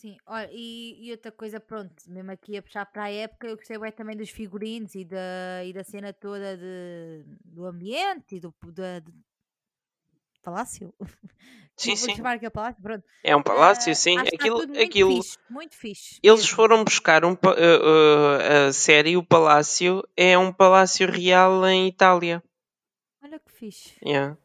Sim, 0.00 0.16
olha, 0.26 0.48
e, 0.52 1.08
e, 1.08 1.10
outra 1.10 1.32
coisa, 1.32 1.58
pronto, 1.58 1.92
mesmo 2.06 2.30
aqui 2.30 2.56
a 2.56 2.62
puxar 2.62 2.86
para 2.86 3.02
a 3.04 3.10
época, 3.10 3.48
eu 3.48 3.56
gostei 3.56 3.76
bem 3.76 3.90
também 3.90 4.16
dos 4.16 4.30
figurinos 4.30 4.94
e 4.94 5.04
da, 5.04 5.64
e 5.64 5.72
da 5.72 5.82
cena 5.82 6.12
toda 6.12 6.56
de, 6.56 7.24
do 7.44 7.66
ambiente 7.66 8.36
e 8.36 8.40
do, 8.40 8.54
palácio. 10.40 10.94
Sim, 11.76 11.96
sim. 11.96 12.16
chamar 12.16 12.36
aquele 12.36 12.50
palácio, 12.50 12.82
pronto. 12.82 13.04
É 13.24 13.36
um 13.36 13.42
palácio, 13.42 13.92
uh, 13.92 13.94
sim. 13.94 14.18
Aquilo, 14.18 14.58
muito 14.58 14.82
aquilo, 14.82 15.22
fixe, 15.22 15.38
muito 15.48 15.76
fixe. 15.76 16.20
Eles 16.22 16.40
mesmo. 16.40 16.56
foram 16.56 16.82
buscar 16.82 17.24
um, 17.24 17.32
uh, 17.32 17.34
uh, 17.34 18.68
a 18.68 18.72
série, 18.72 19.16
o 19.16 19.22
palácio, 19.22 20.02
é 20.16 20.36
um 20.36 20.52
palácio 20.52 21.08
real 21.08 21.64
em 21.68 21.86
Itália. 21.86 22.42
Olha 23.22 23.38
que 23.38 23.52
fixe. 23.52 23.96
Yeah. 24.04 24.36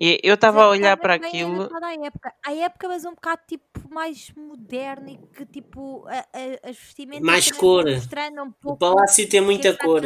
E 0.00 0.20
eu 0.22 0.34
estava 0.34 0.62
a 0.62 0.68
olhar 0.68 0.96
para 0.96 1.14
aquilo. 1.14 1.68
A 1.82 1.94
época, 2.06 2.34
a 2.46 2.54
época, 2.54 2.88
mas 2.88 3.04
um 3.04 3.14
bocado 3.14 3.42
tipo 3.48 3.92
mais 3.92 4.30
moderno 4.36 5.08
e 5.08 5.16
que 5.16 5.44
tipo 5.44 6.06
a, 6.06 6.18
a, 6.18 6.70
as 6.70 6.78
vestimentas 6.78 7.26
mais 7.26 7.50
cor. 7.50 7.84
mostrando 7.84 8.42
um 8.42 8.52
pouco. 8.52 8.76
O 8.76 8.78
palácio 8.78 9.28
tem 9.28 9.40
muita 9.40 9.76
cor. 9.76 10.02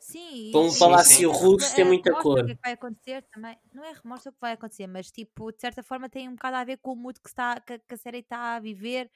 Sim, 0.00 0.48
para 0.52 0.60
um 0.60 0.74
palácio 0.78 1.34
sim. 1.34 1.38
russo 1.38 1.74
tem 1.74 1.84
muita 1.84 2.10
cor. 2.14 2.40
O 2.40 2.46
que, 2.46 2.52
é 2.52 2.54
que 2.54 2.60
vai 2.62 2.72
acontecer 2.72 3.22
também. 3.30 3.58
Não 3.74 3.84
é 3.84 3.92
remorso 3.92 4.30
o 4.30 4.32
que 4.32 4.38
vai 4.40 4.52
acontecer, 4.52 4.86
mas 4.86 5.10
tipo, 5.10 5.52
de 5.52 5.60
certa 5.60 5.82
forma 5.82 6.08
tem 6.08 6.26
um 6.26 6.34
bocado 6.34 6.56
a 6.56 6.64
ver 6.64 6.78
com 6.78 6.92
o 6.92 6.96
mood 6.96 7.20
que, 7.20 7.28
está, 7.28 7.60
que, 7.60 7.78
que 7.78 7.94
a 7.94 7.96
série 7.98 8.20
está 8.20 8.56
a 8.56 8.60
viver 8.60 9.10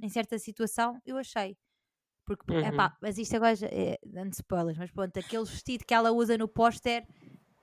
em 0.00 0.08
certa 0.08 0.38
situação, 0.38 1.00
eu 1.04 1.16
achei. 1.16 1.56
Porque, 2.24 2.52
Uhum. 2.52 2.60
epá, 2.60 2.96
mas 3.00 3.18
isto 3.18 3.34
agora 3.34 3.54
é 3.62 3.98
dando 4.04 4.32
spoilers, 4.34 4.78
mas 4.78 4.90
pronto, 4.90 5.18
aquele 5.18 5.44
vestido 5.44 5.84
que 5.84 5.94
ela 5.94 6.12
usa 6.12 6.38
no 6.38 6.46
póster 6.46 7.04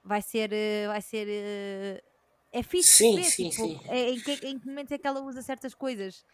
vai 0.03 0.21
ser. 0.21 0.51
eh, 0.53 0.87
Vai 0.87 1.01
ser 1.01 1.27
eh, 1.29 2.03
é 2.51 2.63
fixe 2.63 2.97
Sim, 2.97 3.15
ver, 3.15 3.31
sim, 3.31 3.49
tipo, 3.49 3.51
sim. 3.51 3.79
é- 3.85 4.11
em, 4.11 4.21
que, 4.21 4.33
em 4.33 4.59
que 4.59 4.67
momentos 4.67 4.91
é 4.91 4.97
que 4.99 5.07
ela 5.07 5.21
usa 5.21 5.41
certas 5.41 5.73
coisas. 5.75 6.25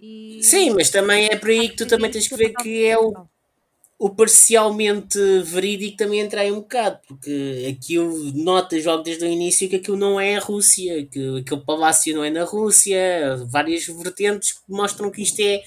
E, 0.00 0.10
Sim, 0.38 0.70
mas 0.74 0.90
também 0.90 1.26
é 1.26 1.36
por 1.36 1.48
aí 1.50 1.68
que 1.70 1.76
tu 1.76 1.86
também 1.86 2.10
devia 2.10 2.10
tens 2.10 2.28
que 2.28 2.36
ver 2.36 2.50
que 2.56 2.84
é 2.86 2.98
o, 2.98 3.16
o 3.98 4.10
parcialmente 4.14 5.18
verídico 5.44 5.96
também 5.98 6.20
entra 6.20 6.42
aí 6.42 6.52
um 6.52 6.60
bocado, 6.60 7.00
porque 7.08 7.76
aquilo 7.78 8.32
notas 8.34 8.84
logo 8.84 9.02
desde 9.04 9.24
o 9.24 9.28
início 9.28 9.68
que 9.70 9.76
aquilo 9.76 9.96
não 9.98 10.20
é 10.20 10.36
a 10.36 10.40
Rússia, 10.40 11.06
que 11.08 11.38
aquele 11.40 11.62
palácio 11.64 12.14
não 12.16 12.24
é 12.24 12.30
na 12.30 12.44
Rússia, 12.44 13.36
várias 13.50 13.86
vertentes 13.86 14.52
que 14.52 14.60
mostram 14.68 15.10
que 15.10 15.22
isto 15.22 15.40
é 15.40 15.62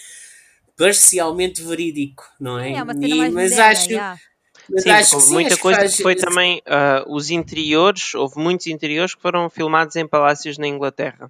parcialmente 0.77 1.61
verídico, 1.63 2.23
não 2.39 2.59
é? 2.59 2.77
É 2.77 2.83
E- 3.01 3.29
mas 3.29 3.57
moderna, 3.57 3.59
acho, 3.59 3.89
já. 3.89 4.21
Mas 4.71 4.83
Sim, 4.83 4.89
acho 4.91 5.15
houve 5.15 5.31
muita 5.33 5.57
coisa 5.57 5.87
que 5.87 6.01
foi 6.01 6.15
também 6.15 6.61
ah, 6.65 7.03
os 7.07 7.29
interiores, 7.29 8.13
houve 8.15 8.39
muitos 8.39 8.67
interiores 8.67 9.15
que 9.15 9.21
foram 9.21 9.49
filmados 9.49 9.95
em 9.95 10.07
palácios 10.07 10.57
na 10.57 10.67
Inglaterra. 10.67 11.29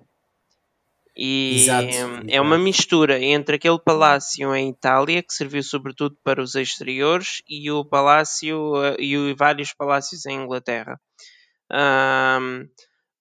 E 1.21 1.55
Exato, 1.55 2.25
é 2.29 2.39
uma 2.39 2.57
mistura 2.57 3.21
entre 3.21 3.57
aquele 3.57 3.77
palácio 3.79 4.55
em 4.55 4.69
Itália, 4.69 5.21
que 5.21 5.33
serviu 5.33 5.61
sobretudo 5.61 6.17
para 6.23 6.41
os 6.41 6.55
exteriores, 6.55 7.41
e 7.47 7.69
o 7.71 7.83
palácio 7.83 8.75
ah, 8.77 8.95
e 8.97 9.17
o- 9.17 9.35
vários 9.35 9.73
palácios 9.73 10.25
em 10.25 10.39
Inglaterra. 10.43 10.99
Ahm, 11.71 12.67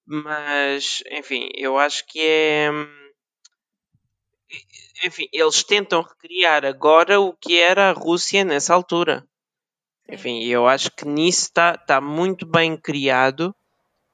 mas, 0.06 1.02
enfim, 1.10 1.48
eu 1.56 1.76
acho 1.78 2.06
que 2.06 2.20
é. 2.20 2.70
Enfim, 5.04 5.28
eles 5.32 5.62
tentam 5.62 6.02
recriar 6.02 6.64
agora 6.64 7.20
o 7.20 7.32
que 7.32 7.58
era 7.58 7.90
a 7.90 7.92
Rússia 7.92 8.44
nessa 8.44 8.74
altura. 8.74 9.26
Sim. 10.08 10.14
Enfim, 10.14 10.44
eu 10.44 10.66
acho 10.66 10.90
que 10.90 11.06
nisso 11.06 11.42
está 11.44 11.76
tá 11.76 12.00
muito 12.00 12.46
bem 12.46 12.76
criado, 12.76 13.54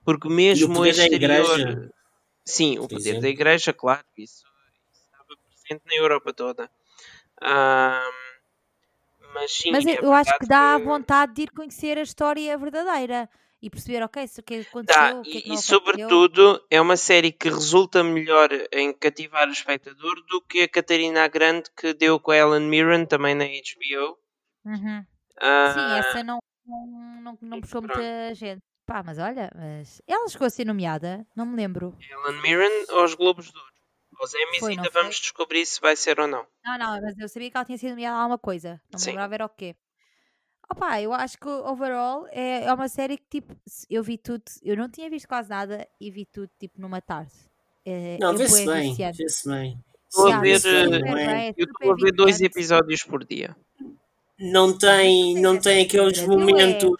porque 0.04 0.28
mesmo 0.28 0.72
o 0.72 0.76
poder 0.76 0.94
da 0.96 1.04
exterior. 1.04 1.60
igreja, 1.60 1.90
Sim, 2.46 2.78
o 2.78 2.88
poder 2.88 3.20
da 3.20 3.28
igreja, 3.28 3.72
claro, 3.72 4.04
isso, 4.18 4.44
isso 4.92 5.04
estava 5.04 5.28
presente 5.48 5.82
na 5.86 5.94
Europa 5.94 6.32
toda. 6.32 6.70
Ahm, 7.40 8.12
mas 9.32 9.52
sim, 9.52 9.70
Mas 9.72 9.86
é 9.86 9.98
eu, 9.98 10.02
eu 10.04 10.12
acho 10.12 10.38
que 10.38 10.46
dá 10.46 10.76
que- 10.78 10.84
vontade 10.84 11.32
de 11.34 11.42
ir 11.42 11.50
conhecer 11.50 11.96
a 11.98 12.02
história 12.02 12.56
verdadeira 12.58 13.28
e 13.62 13.70
perceber, 13.70 14.02
ok, 14.02 14.24
o 14.38 14.42
que 14.42 14.54
é 14.56 14.60
aconteceu, 14.60 15.20
o 15.20 15.22
que 15.22 15.30
é 15.30 15.34
e, 15.38 15.42
que 15.42 15.52
e 15.54 15.58
sobretudo 15.58 16.62
é 16.70 16.80
uma 16.80 16.96
série 16.98 17.32
que 17.32 17.48
resulta 17.48 18.04
melhor 18.04 18.50
em 18.72 18.92
cativar 18.92 19.48
o 19.48 19.52
espectador 19.52 20.14
do 20.28 20.42
que 20.42 20.60
a 20.62 20.68
Catarina 20.68 21.24
a 21.24 21.28
Grande 21.28 21.70
que 21.74 21.94
deu 21.94 22.20
com 22.20 22.30
a 22.30 22.36
Ellen 22.36 22.68
Mirren 22.68 23.06
também 23.06 23.34
na 23.34 23.44
HBO. 23.44 24.18
Uhum. 24.66 25.04
Ah, 25.40 25.72
Sim, 25.74 25.98
essa 25.98 26.22
não, 26.22 26.38
não, 26.66 26.86
não, 27.22 27.38
não 27.40 27.60
puxou 27.60 27.82
pronto. 27.82 27.96
muita 27.96 28.34
gente. 28.34 28.62
Pá, 28.86 29.02
mas 29.02 29.18
olha, 29.18 29.50
mas 29.54 30.02
ela 30.06 30.28
chegou 30.28 30.46
a 30.46 30.50
ser 30.50 30.66
nomeada, 30.66 31.26
não 31.34 31.46
me 31.46 31.56
lembro. 31.56 31.96
Ellen 32.10 32.40
Mirren 32.42 32.84
aos 32.90 33.14
Globos 33.14 33.50
de 33.50 33.58
Ouro. 33.58 33.72
Aos 34.20 34.34
Emmys 34.34 34.58
Foi, 34.60 34.70
ainda 34.72 34.90
foi? 34.90 35.02
vamos 35.02 35.16
descobrir 35.16 35.66
se 35.66 35.80
vai 35.80 35.96
ser 35.96 36.20
ou 36.20 36.26
não. 36.28 36.46
Não, 36.64 36.78
não, 36.78 37.00
mas 37.00 37.18
eu 37.18 37.28
sabia 37.28 37.50
que 37.50 37.56
ela 37.56 37.64
tinha 37.64 37.78
sido 37.78 37.90
nomeada 37.90 38.16
a 38.16 38.20
alguma 38.20 38.38
coisa. 38.38 38.80
Não 38.90 38.98
me 38.98 39.04
Sim. 39.04 39.10
lembrava 39.10 39.34
era 39.34 39.46
o 39.46 39.48
quê. 39.48 39.74
Opa, 40.70 41.00
eu 41.00 41.12
acho 41.12 41.38
que 41.38 41.48
overall 41.48 42.26
é, 42.30 42.64
é 42.64 42.72
uma 42.72 42.88
série 42.88 43.18
que 43.18 43.24
tipo, 43.28 43.54
eu 43.90 44.02
vi 44.02 44.16
tudo, 44.16 44.44
eu 44.62 44.76
não 44.76 44.88
tinha 44.88 45.10
visto 45.10 45.28
quase 45.28 45.50
nada 45.50 45.86
e 46.00 46.10
vi 46.10 46.24
tudo 46.24 46.50
tipo 46.58 46.80
numa 46.80 47.00
tarde. 47.02 47.32
É, 47.84 48.16
Não, 48.18 48.34
vê-se 48.36 48.64
bué 48.64 48.80
bem, 48.80 48.96
vê-se 49.12 49.48
bem. 49.48 49.78
Estou 50.08 50.32
a 50.32 50.40
ver, 50.40 50.60
eh, 50.64 50.68
é? 50.68 51.48
é 51.48 51.54
Eu 51.56 51.66
estou 51.66 51.92
a 51.92 51.96
ver 51.96 52.12
dois 52.12 52.40
episódios 52.40 53.02
por 53.02 53.24
dia. 53.24 53.54
Não 54.38 54.76
tem, 54.76 55.40
não 55.40 55.58
tem 55.58 55.84
aqueles 55.84 56.18
Aquilo 56.18 56.34
é- 56.34 56.36
momentos, 56.36 56.90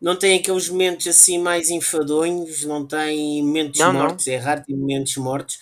não 0.00 0.16
tem 0.16 0.38
aqueles 0.38 0.68
momentos 0.68 1.06
assim 1.06 1.38
mais 1.38 1.70
enfadonhos, 1.70 2.64
não 2.64 2.84
tem 2.86 3.42
momentos 3.42 3.80
Não, 3.80 3.92
não. 3.92 4.00
mortos, 4.00 4.26
é 4.26 4.36
raro 4.36 4.62
ter 4.66 4.74
momentos 4.74 5.16
mortos. 5.16 5.58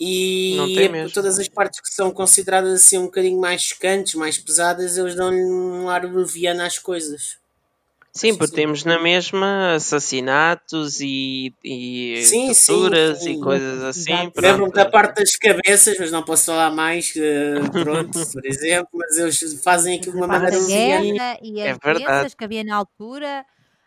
E 0.00 0.54
Não 0.56 0.96
é- 1.04 1.08
todas 1.08 1.38
as 1.38 1.48
partes 1.48 1.80
que 1.80 1.92
são 1.92 2.10
consideradas 2.10 2.80
assim 2.82 2.98
um 2.98 3.04
bocadinho 3.04 3.38
mais 3.38 3.62
chocantes, 3.62 4.14
mais 4.14 4.38
pesadas, 4.38 4.96
eles 4.96 5.14
dão-lhe 5.14 5.44
um 5.44 5.88
ar 5.88 6.04
leviano 6.04 6.62
às 6.62 6.78
coisas. 6.78 7.36
Sim, 8.12 8.30
porque 8.34 8.46
que 8.46 8.48
sim. 8.48 8.56
temos 8.56 8.84
na 8.84 9.00
mesma 9.00 9.74
assassinatos 9.74 11.00
e, 11.00 11.54
e 11.64 12.20
Sim, 12.24 12.52
sim, 12.52 12.72
torturas 12.72 13.22
sim. 13.22 13.32
e 13.34 13.40
coisas 13.40 13.82
assim. 13.84 14.32
Lembro-me 14.36 14.72
da 14.72 14.84
parte 14.84 15.16
das 15.22 15.36
cabeças, 15.36 15.96
mas 15.98 16.10
não 16.10 16.22
posso 16.24 16.46
falar 16.46 16.70
mais, 16.70 17.12
que, 17.12 17.20
pronto, 17.72 18.10
por 18.32 18.44
exemplo, 18.44 18.88
mas 18.94 19.16
eles 19.16 19.62
fazem 19.62 19.96
aquilo 19.98 20.12
de 20.12 20.18
uma 20.18 20.26
a 20.26 20.28
parte 20.28 20.42
maneira 20.42 20.58
da 20.58 20.66
leviana. 20.66 21.12
guerra 21.12 21.38
e 21.42 21.60
É 21.60 21.70
as 21.70 21.78
verdade. 21.78 22.04
doenças 22.04 22.34
que 22.34 22.44
havia 22.44 22.64
na 22.64 22.76
altura. 22.76 23.46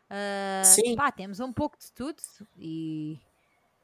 ah, 0.09 0.61
Sim. 0.63 0.95
pá, 0.95 1.11
temos 1.11 1.39
um 1.41 1.51
pouco 1.51 1.77
de 1.77 1.91
tudo. 1.91 2.21
E, 2.57 3.19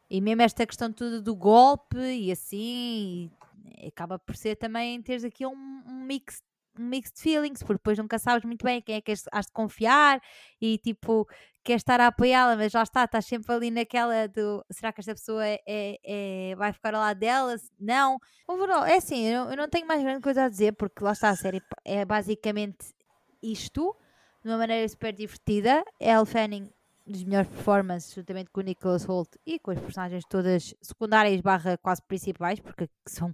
e 0.10 0.22
mesmo 0.22 0.42
esta 0.42 0.66
questão 0.66 0.92
toda 0.92 1.22
do 1.22 1.36
golpe 1.36 1.98
e 1.98 2.32
assim, 2.32 3.30
e 3.78 3.88
acaba 3.88 4.18
por 4.18 4.38
ser 4.38 4.56
também 4.56 5.02
teres 5.02 5.26
aqui 5.26 5.46
um, 5.46 5.84
um 5.86 6.04
mix 6.06 6.42
um 6.78 6.84
mix 6.84 7.12
de 7.12 7.22
feelings, 7.22 7.60
porque 7.60 7.74
depois 7.80 7.98
nunca 7.98 8.20
sabes 8.20 8.44
muito 8.46 8.64
bem 8.64 8.82
quem 8.82 8.96
é 8.96 9.02
que 9.02 9.12
has 9.12 9.46
de 9.46 9.52
confiar 9.52 10.22
e 10.62 10.78
tipo, 10.78 11.28
queres 11.64 11.82
estar 11.82 12.00
a 12.00 12.08
apoiá-la, 12.08 12.56
mas 12.56 12.74
lá 12.74 12.84
está, 12.84 13.04
estás 13.04 13.26
sempre 13.26 13.54
ali 13.54 13.72
naquela 13.72 14.28
do 14.28 14.64
será 14.72 14.92
que 14.94 15.02
esta 15.02 15.14
pessoa 15.14 15.46
é, 15.46 15.60
é- 15.68 16.52
é- 16.52 16.56
vai 16.56 16.72
ficar 16.74 16.94
ao 16.96 17.02
lado 17.02 17.20
dela? 17.20 17.56
Não. 17.80 18.18
Overall, 18.48 18.86
é 18.86 18.96
assim, 18.98 19.26
eu, 19.26 19.46
não- 19.46 19.52
eu 19.52 19.58
não 19.58 19.70
tenho 19.70 19.88
mais 19.88 20.02
grande 20.02 20.22
coisa 20.22 20.44
a 20.46 20.50
dizer, 20.50 20.74
porque 20.74 21.04
lá 21.04 21.12
está 21.12 21.30
a 21.30 21.36
série 21.36 21.62
é 21.86 22.06
basicamente 22.06 22.94
isto, 23.42 23.96
de 24.44 24.50
uma 24.50 24.58
maneira 24.58 24.88
super 24.88 25.14
divertida. 25.14 25.84
Elle 26.00 26.26
Fanning, 26.26 26.70
dos 27.06 27.24
melhores 27.24 27.50
performances, 27.50 28.14
juntamente 28.14 28.50
com 28.52 28.62
o 28.62 28.64
Nicholas 28.64 29.04
Holt 29.06 29.30
e 29.46 29.60
com 29.60 29.72
as 29.72 29.80
personagens 29.80 30.24
todas 30.30 30.74
secundárias 30.82 31.42
barra 31.42 31.78
quase 31.78 32.02
principais, 32.04 32.60
porque 32.60 32.88
são, 33.08 33.34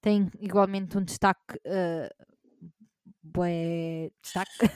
têm 0.00 0.28
igualmente 0.40 0.96
um 0.98 1.02
destaque. 1.04 1.56
Uh, 1.66 2.29
bué 3.32 4.10
destaque. 4.22 4.70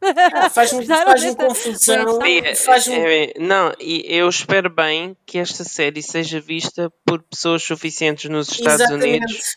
Ah, 0.00 0.48
Faz-me 0.48 0.86
faz 0.86 1.34
confusão. 1.34 2.22
É, 2.24 2.54
Faz-me 2.54 2.94
é, 2.94 3.34
não, 3.38 3.72
e 3.80 4.04
eu 4.06 4.28
espero 4.28 4.70
bem 4.70 5.16
que 5.26 5.38
esta 5.38 5.64
série 5.64 6.02
seja 6.02 6.40
vista 6.40 6.92
por 7.04 7.22
pessoas 7.22 7.62
suficientes 7.62 8.30
nos 8.30 8.48
Estados 8.50 8.82
exatamente. 8.82 9.24
Unidos 9.24 9.56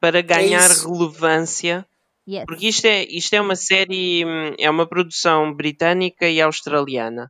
para 0.00 0.20
ganhar 0.22 0.70
isso. 0.70 0.90
relevância 0.90 1.86
Yes. 2.28 2.44
Porque 2.46 2.68
isto 2.68 2.84
é, 2.86 3.02
isto 3.04 3.34
é 3.34 3.40
uma 3.40 3.56
série, 3.56 4.24
hum, 4.24 4.54
é 4.56 4.70
uma 4.70 4.86
produção 4.86 5.52
britânica 5.52 6.28
e 6.28 6.40
australiana 6.40 7.28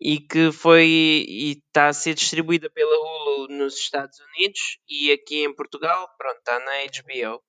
e 0.00 0.18
que 0.18 0.50
foi 0.50 0.86
e 0.86 1.52
está 1.52 1.88
a 1.88 1.92
ser 1.92 2.14
distribuída 2.14 2.70
pela 2.70 2.90
Hulu 2.90 3.48
nos 3.48 3.74
Estados 3.74 4.18
Unidos 4.18 4.78
e 4.88 5.12
aqui 5.12 5.44
em 5.44 5.54
Portugal, 5.54 6.08
pronto, 6.16 6.38
está 6.38 6.58
na 6.58 6.72
HBO. 6.86 7.42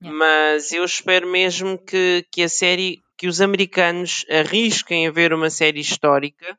Mas 0.00 0.72
eu 0.72 0.82
espero 0.84 1.26
mesmo 1.26 1.76
que, 1.76 2.26
que 2.32 2.42
a 2.42 2.48
série, 2.48 3.02
que 3.18 3.26
os 3.26 3.40
americanos 3.40 4.24
arrisquem 4.30 5.06
a 5.06 5.10
ver 5.10 5.34
uma 5.34 5.50
série 5.50 5.80
histórica 5.80 6.58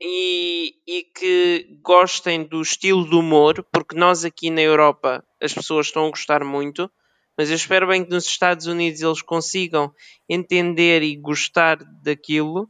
e, 0.00 0.74
e 0.84 1.04
que 1.04 1.78
gostem 1.80 2.42
do 2.42 2.60
estilo 2.60 3.04
do 3.04 3.20
humor, 3.20 3.64
porque 3.72 3.96
nós 3.96 4.24
aqui 4.24 4.50
na 4.50 4.60
Europa 4.60 5.24
as 5.40 5.54
pessoas 5.54 5.86
estão 5.86 6.06
a 6.06 6.10
gostar 6.10 6.42
muito, 6.42 6.90
mas 7.36 7.48
eu 7.48 7.54
espero 7.54 7.86
bem 7.86 8.04
que 8.04 8.10
nos 8.10 8.26
Estados 8.26 8.66
Unidos 8.66 9.00
eles 9.00 9.22
consigam 9.22 9.92
entender 10.28 11.04
e 11.04 11.16
gostar 11.16 11.76
daquilo 12.02 12.68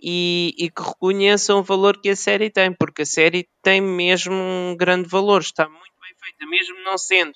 e, 0.00 0.54
e 0.56 0.70
que 0.70 0.82
reconheçam 0.82 1.58
o 1.58 1.64
valor 1.64 2.00
que 2.00 2.10
a 2.10 2.16
série 2.16 2.48
tem, 2.48 2.72
porque 2.72 3.02
a 3.02 3.06
série 3.06 3.48
tem 3.60 3.80
mesmo 3.80 4.34
um 4.34 4.76
grande 4.78 5.08
valor, 5.08 5.40
está 5.40 5.68
muito 5.68 5.94
bem 6.00 6.14
feita, 6.20 6.46
mesmo 6.46 6.84
não 6.84 6.96
sendo 6.96 7.32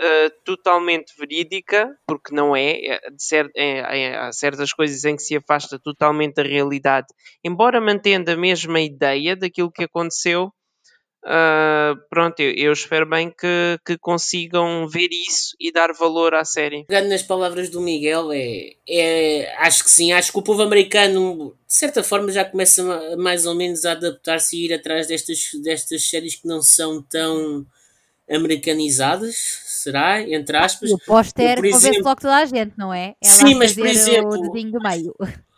uh, 0.00 0.30
totalmente 0.44 1.12
verídica, 1.18 1.88
porque 2.06 2.34
não 2.34 2.56
é, 2.56 2.72
é, 2.72 3.00
cer 3.18 3.50
é, 3.54 3.78
é, 3.78 4.16
há 4.16 4.32
certas 4.32 4.72
coisas 4.72 5.04
em 5.04 5.14
que 5.14 5.22
se 5.22 5.36
afasta 5.36 5.78
totalmente 5.78 6.34
da 6.34 6.42
realidade, 6.42 7.08
embora 7.44 7.80
mantendo 7.80 8.30
a 8.30 8.36
mesma 8.36 8.80
ideia 8.80 9.36
daquilo 9.36 9.70
que 9.70 9.84
aconteceu. 9.84 10.52
Uh, 11.22 12.00
pronto, 12.08 12.40
eu, 12.40 12.50
eu, 12.54 12.72
espero 12.72 13.06
bem 13.06 13.30
que, 13.30 13.78
que, 13.84 13.98
consigam 13.98 14.88
ver 14.88 15.10
isso 15.12 15.54
e 15.60 15.70
dar 15.70 15.92
valor 15.92 16.34
à 16.34 16.46
série. 16.46 16.86
Pegando 16.86 17.10
nas 17.10 17.22
palavras 17.22 17.68
do 17.68 17.78
Miguel, 17.78 18.32
é, 18.32 18.70
é, 18.88 19.54
acho 19.58 19.84
que 19.84 19.90
sim, 19.90 20.12
acho 20.12 20.32
que 20.32 20.38
o 20.38 20.42
povo 20.42 20.62
americano, 20.62 21.54
de 21.68 21.74
certa 21.74 22.02
forma, 22.02 22.32
já 22.32 22.42
começa 22.42 22.82
mais 23.18 23.44
ou 23.44 23.54
menos 23.54 23.84
a 23.84 23.92
adaptar-se 23.92 24.56
e 24.56 24.64
ir 24.64 24.72
atrás 24.72 25.08
destas, 25.08 25.50
destas 25.62 26.08
séries 26.08 26.36
que 26.36 26.48
não 26.48 26.62
são 26.62 27.02
tão 27.02 27.66
americanizadas, 28.30 29.36
será? 29.80 30.22
Entre 30.22 30.56
aspas. 30.56 30.90
O 30.90 30.98
póster 30.98 31.56
convence 31.56 32.00
logo 32.00 32.20
toda 32.20 32.36
a 32.36 32.44
gente, 32.44 32.72
não 32.76 32.92
é? 32.92 33.14
Ela 33.22 33.34
sim, 33.34 33.54
mas 33.54 33.72
por 33.72 33.86
exemplo. 33.86 34.30
O 34.30 34.42
dedinho 34.42 34.72
do 34.72 34.80
meio. 34.80 35.14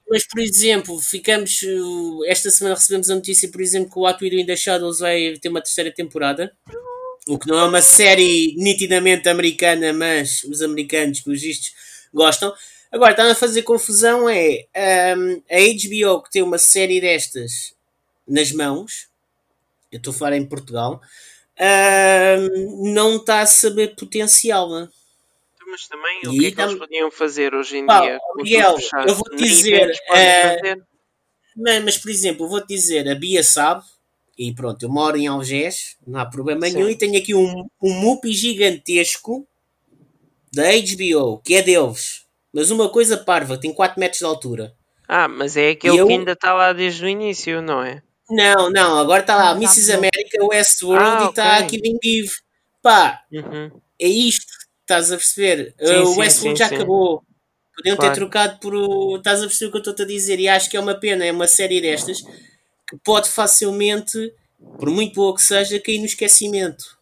Mas, 0.09 0.27
por 0.27 0.41
exemplo, 0.41 0.99
ficamos. 1.01 1.61
Esta 2.27 2.51
semana 2.51 2.75
recebemos 2.75 3.09
a 3.09 3.15
notícia, 3.15 3.49
por 3.51 3.61
exemplo, 3.61 3.91
que 3.91 3.99
o 3.99 4.03
What 4.03 4.23
We 4.23 4.31
Do 4.31 4.37
in 4.37 4.47
the 4.47 4.57
Shadows 4.57 4.99
vai 4.99 5.39
ter 5.41 5.49
uma 5.49 5.63
terceira 5.63 5.91
temporada. 5.91 6.53
O 7.27 7.39
que 7.39 7.49
não 7.49 7.59
é 7.59 7.65
uma 7.65 7.81
série 7.81 8.55
nitidamente 8.59 9.29
americana, 9.29 9.93
mas 9.93 10.43
os 10.45 10.61
americanos, 10.61 11.21
pelos 11.21 11.41
vistos, 11.41 11.73
gostam. 12.13 12.53
Agora, 12.93 13.13
está 13.13 13.31
a 13.31 13.35
fazer 13.35 13.63
confusão 13.63 14.29
é 14.29 14.67
um, 15.17 15.43
a 15.51 15.59
HBO 15.59 16.23
que 16.23 16.31
tem 16.31 16.43
uma 16.43 16.59
série 16.59 17.01
destas 17.01 17.75
nas 18.29 18.53
mãos, 18.53 19.09
eu 19.91 19.97
estou 19.97 20.13
a 20.13 20.17
falar 20.17 20.37
em 20.37 20.45
Portugal, 20.45 21.01
um, 21.61 22.93
não 22.93 23.17
está 23.17 23.41
a 23.41 23.47
saber 23.47 23.95
potencial. 23.97 24.69
Né? 24.71 24.89
Mas 25.67 25.87
também 25.87 26.21
e 26.25 26.29
o 26.29 26.33
que 26.33 26.47
é 26.47 26.51
que 26.51 26.61
eles 26.61 26.79
podiam 26.79 27.11
fazer 27.11 27.55
hoje 27.55 27.79
em 27.79 27.87
pá, 27.87 28.01
dia? 28.01 28.19
Miguel, 28.37 28.77
eu 29.07 29.15
vou 29.15 29.25
te 29.25 29.37
dizer. 29.37 29.91
Uh, 30.11 30.83
mas, 31.57 31.85
mas, 31.85 31.99
por 31.99 32.11
exemplo, 32.11 32.47
eu 32.47 32.51
vou 32.51 32.61
te 32.61 32.69
dizer, 32.69 33.09
a 33.09 33.15
Bia 33.15 33.43
sabe, 33.43 33.83
e 34.39 34.55
pronto, 34.55 34.83
eu 34.83 34.89
moro 34.89 35.17
em 35.17 35.27
Algés, 35.27 35.97
não 36.07 36.19
há 36.19 36.27
problema 36.27 36.67
Sim. 36.67 36.75
nenhum, 36.75 36.89
e 36.89 36.97
tenho 36.97 37.19
aqui 37.19 37.35
um, 37.35 37.67
um 37.83 37.93
MUPI 37.93 38.33
gigantesco 38.33 39.47
da 40.53 40.65
HBO, 40.73 41.39
que 41.39 41.55
é 41.55 41.63
deles. 41.63 42.27
Mas 42.53 42.71
uma 42.71 42.89
coisa 42.91 43.17
parva, 43.17 43.59
tem 43.59 43.73
4 43.73 43.99
metros 43.99 44.19
de 44.19 44.27
altura. 44.27 44.75
Ah, 45.09 45.29
mas 45.29 45.57
é 45.57 45.71
aquele 45.71 45.99
eu... 45.99 46.07
que 46.07 46.13
ainda 46.13 46.33
está 46.33 46.53
lá 46.53 46.73
desde 46.73 47.05
o 47.05 47.09
início, 47.09 47.63
não 47.63 47.83
é? 47.83 48.03
Não, 48.33 48.71
não, 48.71 48.99
agora 48.99 49.21
está 49.21 49.37
lá 49.37 49.53
Mrs. 49.53 49.93
America, 49.93 50.43
Westworld 50.43 51.39
ah, 51.39 51.61
e 51.61 51.63
aqui 51.65 51.79
Killing 51.79 51.99
Eve. 52.03 52.33
Pá, 52.81 53.23
uhum. 53.31 53.71
é 54.01 54.09
isto, 54.09 54.53
estás 54.81 55.13
a 55.13 55.17
perceber? 55.17 55.75
Sim, 55.79 55.95
uh, 55.97 56.09
o 56.09 56.19
Westworld 56.19 56.57
sim, 56.59 56.65
já 56.65 56.69
sim. 56.69 56.77
acabou. 56.77 57.23
Podiam 57.77 57.97
claro. 57.97 58.13
ter 58.13 58.21
trocado 58.21 58.59
por. 58.59 59.19
Estás 59.19 59.43
a 59.43 59.47
perceber 59.47 59.69
o 59.69 59.71
que 59.71 59.77
eu 59.77 59.93
estou 59.93 60.05
a 60.05 60.09
dizer? 60.09 60.41
E 60.41 60.49
acho 60.49 60.71
que 60.71 60.77
é 60.77 60.81
uma 60.81 60.95
pena, 60.95 61.25
é 61.25 61.33
uma 61.33 61.47
série 61.47 61.81
destas 61.81 62.23
que 62.23 62.97
pode 63.05 63.29
facilmente, 63.29 64.33
por 64.79 64.91
muito 64.91 65.15
boa 65.15 65.35
que 65.35 65.43
seja, 65.43 65.79
cair 65.79 65.99
no 65.99 66.07
esquecimento. 66.07 66.99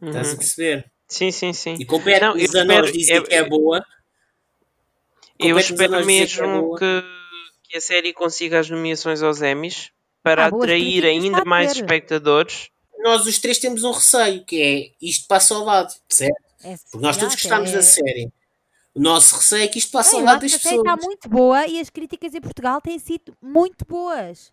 Uhum. 0.00 0.08
Estás 0.08 0.32
a 0.32 0.36
perceber? 0.36 0.90
Sim, 1.08 1.30
sim, 1.30 1.52
sim. 1.52 1.76
E 1.78 1.84
compete 1.84 2.26
os 2.26 2.54
anões 2.54 2.92
dizem 2.92 3.16
é, 3.16 3.22
que 3.22 3.34
é 3.34 3.44
boa. 3.44 3.84
Eu 5.38 5.58
espero 5.58 6.04
mesmo 6.04 6.76
que, 6.76 6.84
é 6.84 7.00
que, 7.00 7.68
que, 7.70 7.76
a 7.76 7.80
série 7.80 8.12
consiga 8.12 8.58
as 8.58 8.70
nomeações 8.70 9.22
aos 9.22 9.42
Emmys 9.42 9.90
para 10.26 10.46
ah, 10.46 10.48
atrair 10.48 11.04
ainda 11.04 11.44
mais 11.44 11.70
espectadores. 11.70 12.68
Nós 12.98 13.24
os 13.26 13.38
três 13.38 13.58
temos 13.58 13.84
um 13.84 13.92
receio, 13.92 14.44
que 14.44 14.60
é 14.60 14.90
isto 15.00 15.28
passa 15.28 15.54
ao 15.54 15.62
lado, 15.62 15.94
certo? 16.08 16.42
É, 16.64 16.76
Porque 16.90 17.06
nós 17.06 17.16
todos 17.16 17.36
gostamos 17.36 17.70
é... 17.70 17.74
da 17.74 17.82
série. 17.82 18.32
O 18.92 19.00
nosso 19.00 19.36
receio 19.36 19.62
é 19.62 19.68
que 19.68 19.78
isto 19.78 19.92
passa 19.92 20.16
ao 20.16 20.22
lado 20.24 20.40
das 20.40 20.50
pessoas. 20.50 20.66
A 20.66 20.76
série 20.76 20.80
está 20.80 21.06
muito 21.06 21.28
boa 21.28 21.64
e 21.68 21.78
as 21.78 21.90
críticas 21.90 22.34
em 22.34 22.40
Portugal 22.40 22.80
têm 22.80 22.98
sido 22.98 23.36
muito 23.40 23.84
boas. 23.86 24.52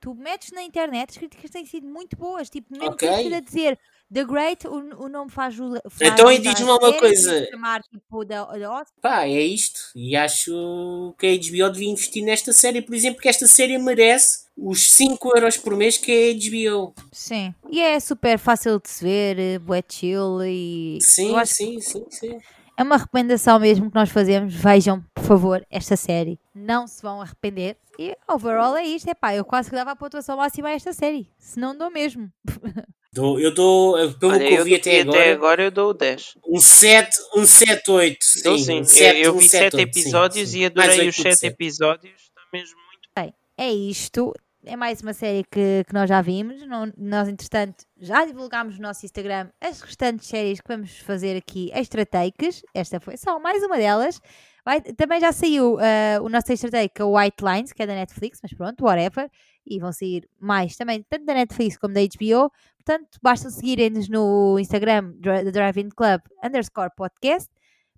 Tu 0.00 0.14
metes 0.14 0.52
na 0.52 0.62
internet, 0.62 1.10
as 1.10 1.16
críticas 1.16 1.50
têm 1.50 1.66
sido 1.66 1.88
muito 1.88 2.16
boas. 2.16 2.48
Tipo, 2.48 2.72
mesmo 2.72 2.92
okay. 2.92 3.28
que 3.28 3.34
a 3.34 3.40
dizer 3.40 3.80
The 4.12 4.24
Great, 4.24 4.66
o, 4.66 5.04
o 5.04 5.08
nome 5.08 5.30
faz, 5.30 5.54
faz 5.56 6.12
Então, 6.12 6.32
e 6.32 6.38
diz-me 6.40 6.68
uma 6.68 6.98
coisa. 6.98 7.46
Chamar, 7.48 7.80
tipo, 7.82 8.24
da, 8.24 8.44
da 8.44 8.84
Pá, 9.00 9.24
é 9.24 9.40
isto. 9.40 9.80
E 9.94 10.16
acho 10.16 11.14
que 11.16 11.26
a 11.26 11.36
HBO 11.36 11.72
devia 11.72 11.90
investir 11.90 12.24
nesta 12.24 12.52
série, 12.52 12.82
por 12.82 12.94
exemplo, 12.94 13.20
que 13.20 13.28
esta 13.28 13.46
série 13.46 13.78
merece 13.78 14.46
os 14.56 14.90
5 14.92 15.36
euros 15.36 15.56
por 15.56 15.76
mês 15.76 15.96
que 15.96 16.10
é 16.10 16.30
a 16.30 16.34
HBO. 16.34 16.94
Sim. 17.12 17.54
E 17.70 17.80
é 17.80 18.00
super 18.00 18.36
fácil 18.38 18.80
de 18.80 18.90
se 18.90 19.04
ver, 19.04 19.38
eh, 19.38 19.58
bué 19.60 19.82
chill 19.88 20.42
e... 20.44 20.98
Sim, 21.00 21.32
sim, 21.44 21.80
sim, 21.80 22.04
sim. 22.10 22.38
É 22.76 22.82
uma 22.82 22.96
recomendação 22.96 23.60
mesmo 23.60 23.90
que 23.90 23.94
nós 23.94 24.08
fazemos. 24.08 24.54
Vejam, 24.54 25.04
por 25.14 25.22
favor, 25.24 25.66
esta 25.70 25.96
série. 25.96 26.40
Não 26.54 26.86
se 26.86 27.00
vão 27.00 27.20
arrepender. 27.20 27.76
E 27.98 28.16
overall 28.26 28.76
é 28.76 28.84
isto. 28.84 29.08
É 29.08 29.14
pá, 29.14 29.34
eu 29.34 29.44
quase 29.44 29.68
que 29.68 29.76
dava 29.76 29.92
a 29.92 29.96
pontuação 29.96 30.36
máxima 30.36 30.68
a 30.68 30.72
esta 30.72 30.92
série. 30.92 31.30
Se 31.38 31.60
não 31.60 31.76
dou 31.76 31.90
mesmo. 31.90 32.32
Dou, 33.12 33.40
eu 33.40 33.52
dou, 33.52 33.96
pelo 34.18 34.32
Olha, 34.32 34.46
que 34.46 34.54
eu 34.54 34.64
vi 34.64 34.76
até 34.76 35.00
agora, 35.00 35.18
até 35.18 35.32
agora, 35.32 35.62
eu 35.64 35.70
dou 35.72 35.92
10. 35.92 36.38
Um 36.46 36.60
7, 36.60 37.16
um 37.34 37.44
7, 37.44 37.90
8. 37.90 38.24
Sim, 38.24 38.58
sim. 38.58 38.80
Um 38.80 38.84
7, 38.84 39.18
eu, 39.18 39.24
eu 39.24 39.36
vi 39.36 39.48
7 39.48 39.76
episódios 39.80 40.48
sim, 40.48 40.56
sim. 40.56 40.62
e 40.62 40.66
adorei 40.66 41.08
os 41.08 41.16
7 41.16 41.46
episódios. 41.46 42.14
Está 42.14 42.42
mesmo 42.52 42.78
muito 42.86 43.08
bem. 43.16 43.34
É 43.58 43.72
isto. 43.72 44.32
É 44.64 44.76
mais 44.76 45.00
uma 45.00 45.12
série 45.12 45.42
que, 45.50 45.84
que 45.88 45.92
nós 45.92 46.08
já 46.08 46.22
vimos. 46.22 46.64
Não, 46.66 46.92
nós, 46.96 47.28
entretanto, 47.28 47.84
já 47.98 48.24
divulgámos 48.24 48.76
no 48.76 48.82
nosso 48.82 49.04
Instagram 49.04 49.48
as 49.60 49.80
restantes 49.80 50.28
séries 50.28 50.60
que 50.60 50.68
vamos 50.68 50.98
fazer 50.98 51.36
aqui 51.36 51.68
extra 51.72 52.06
takes. 52.06 52.62
Esta 52.72 53.00
foi 53.00 53.16
só 53.16 53.40
mais 53.40 53.60
uma 53.64 53.76
delas. 53.76 54.20
Vai, 54.64 54.80
também 54.80 55.20
já 55.20 55.32
saiu 55.32 55.74
uh, 55.74 56.22
o 56.22 56.28
nosso 56.28 56.52
extra 56.52 56.70
take, 56.70 57.02
o 57.02 57.16
White 57.16 57.44
Lines, 57.44 57.72
que 57.72 57.82
é 57.82 57.86
da 57.86 57.94
Netflix, 57.94 58.38
mas 58.42 58.52
pronto, 58.52 58.84
whatever. 58.84 59.30
E 59.66 59.78
vão 59.78 59.92
sair 59.92 60.28
mais 60.38 60.76
também, 60.76 61.04
tanto 61.08 61.24
da 61.24 61.34
Netflix 61.34 61.76
como 61.76 61.94
da 61.94 62.00
HBO. 62.00 62.50
Portanto, 62.84 63.18
basta 63.22 63.50
seguirem-nos 63.50 64.08
no 64.08 64.58
Instagram 64.58 65.12
da 65.18 65.50
Drive-In 65.50 65.90
Club 65.90 66.20
underscore 66.42 66.90
podcast. 66.96 67.50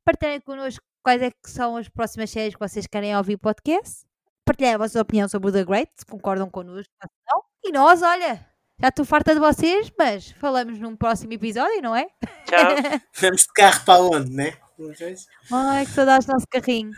Partilhem 0.05 0.41
connosco 0.41 0.85
quais 1.03 1.23
é 1.23 1.31
que 1.31 1.51
são 1.51 1.77
as 1.77 1.89
próximas 1.89 2.31
séries 2.31 2.55
que 2.55 2.61
vocês 2.61 2.87
querem 2.87 3.17
ouvir 3.17 3.37
podcast. 3.37 4.05
Partilhem 4.45 4.75
a 4.75 4.79
vossa 4.79 5.01
opinião 5.01 5.29
sobre 5.29 5.51
o 5.51 5.53
The 5.53 5.65
Great, 5.65 5.93
se 5.95 6.05
concordam 6.05 6.51
connosco 6.51 6.93
ou 7.03 7.11
não. 7.29 7.43
E 7.65 7.73
nós, 7.73 8.03
olha, 8.03 8.45
já 8.81 8.89
estou 8.89 9.05
farta 9.05 9.35
de 9.35 9.41
vocês, 9.41 9.93
mas 9.97 10.33
falamos 10.33 10.79
num 10.81 10.97
próximo 10.97 11.33
episódio, 11.33 11.81
não 11.81 11.95
é? 11.95 12.07
Tchau. 12.45 13.01
Vamos 13.21 13.43
de 13.43 13.53
carro 13.55 13.85
para 13.85 14.01
onde, 14.01 14.31
né? 14.33 14.55
Ai, 15.51 15.87
que 15.87 15.93
saudades 15.93 16.27
do 16.27 16.33
nosso 16.33 16.49
carrinho. 16.49 16.97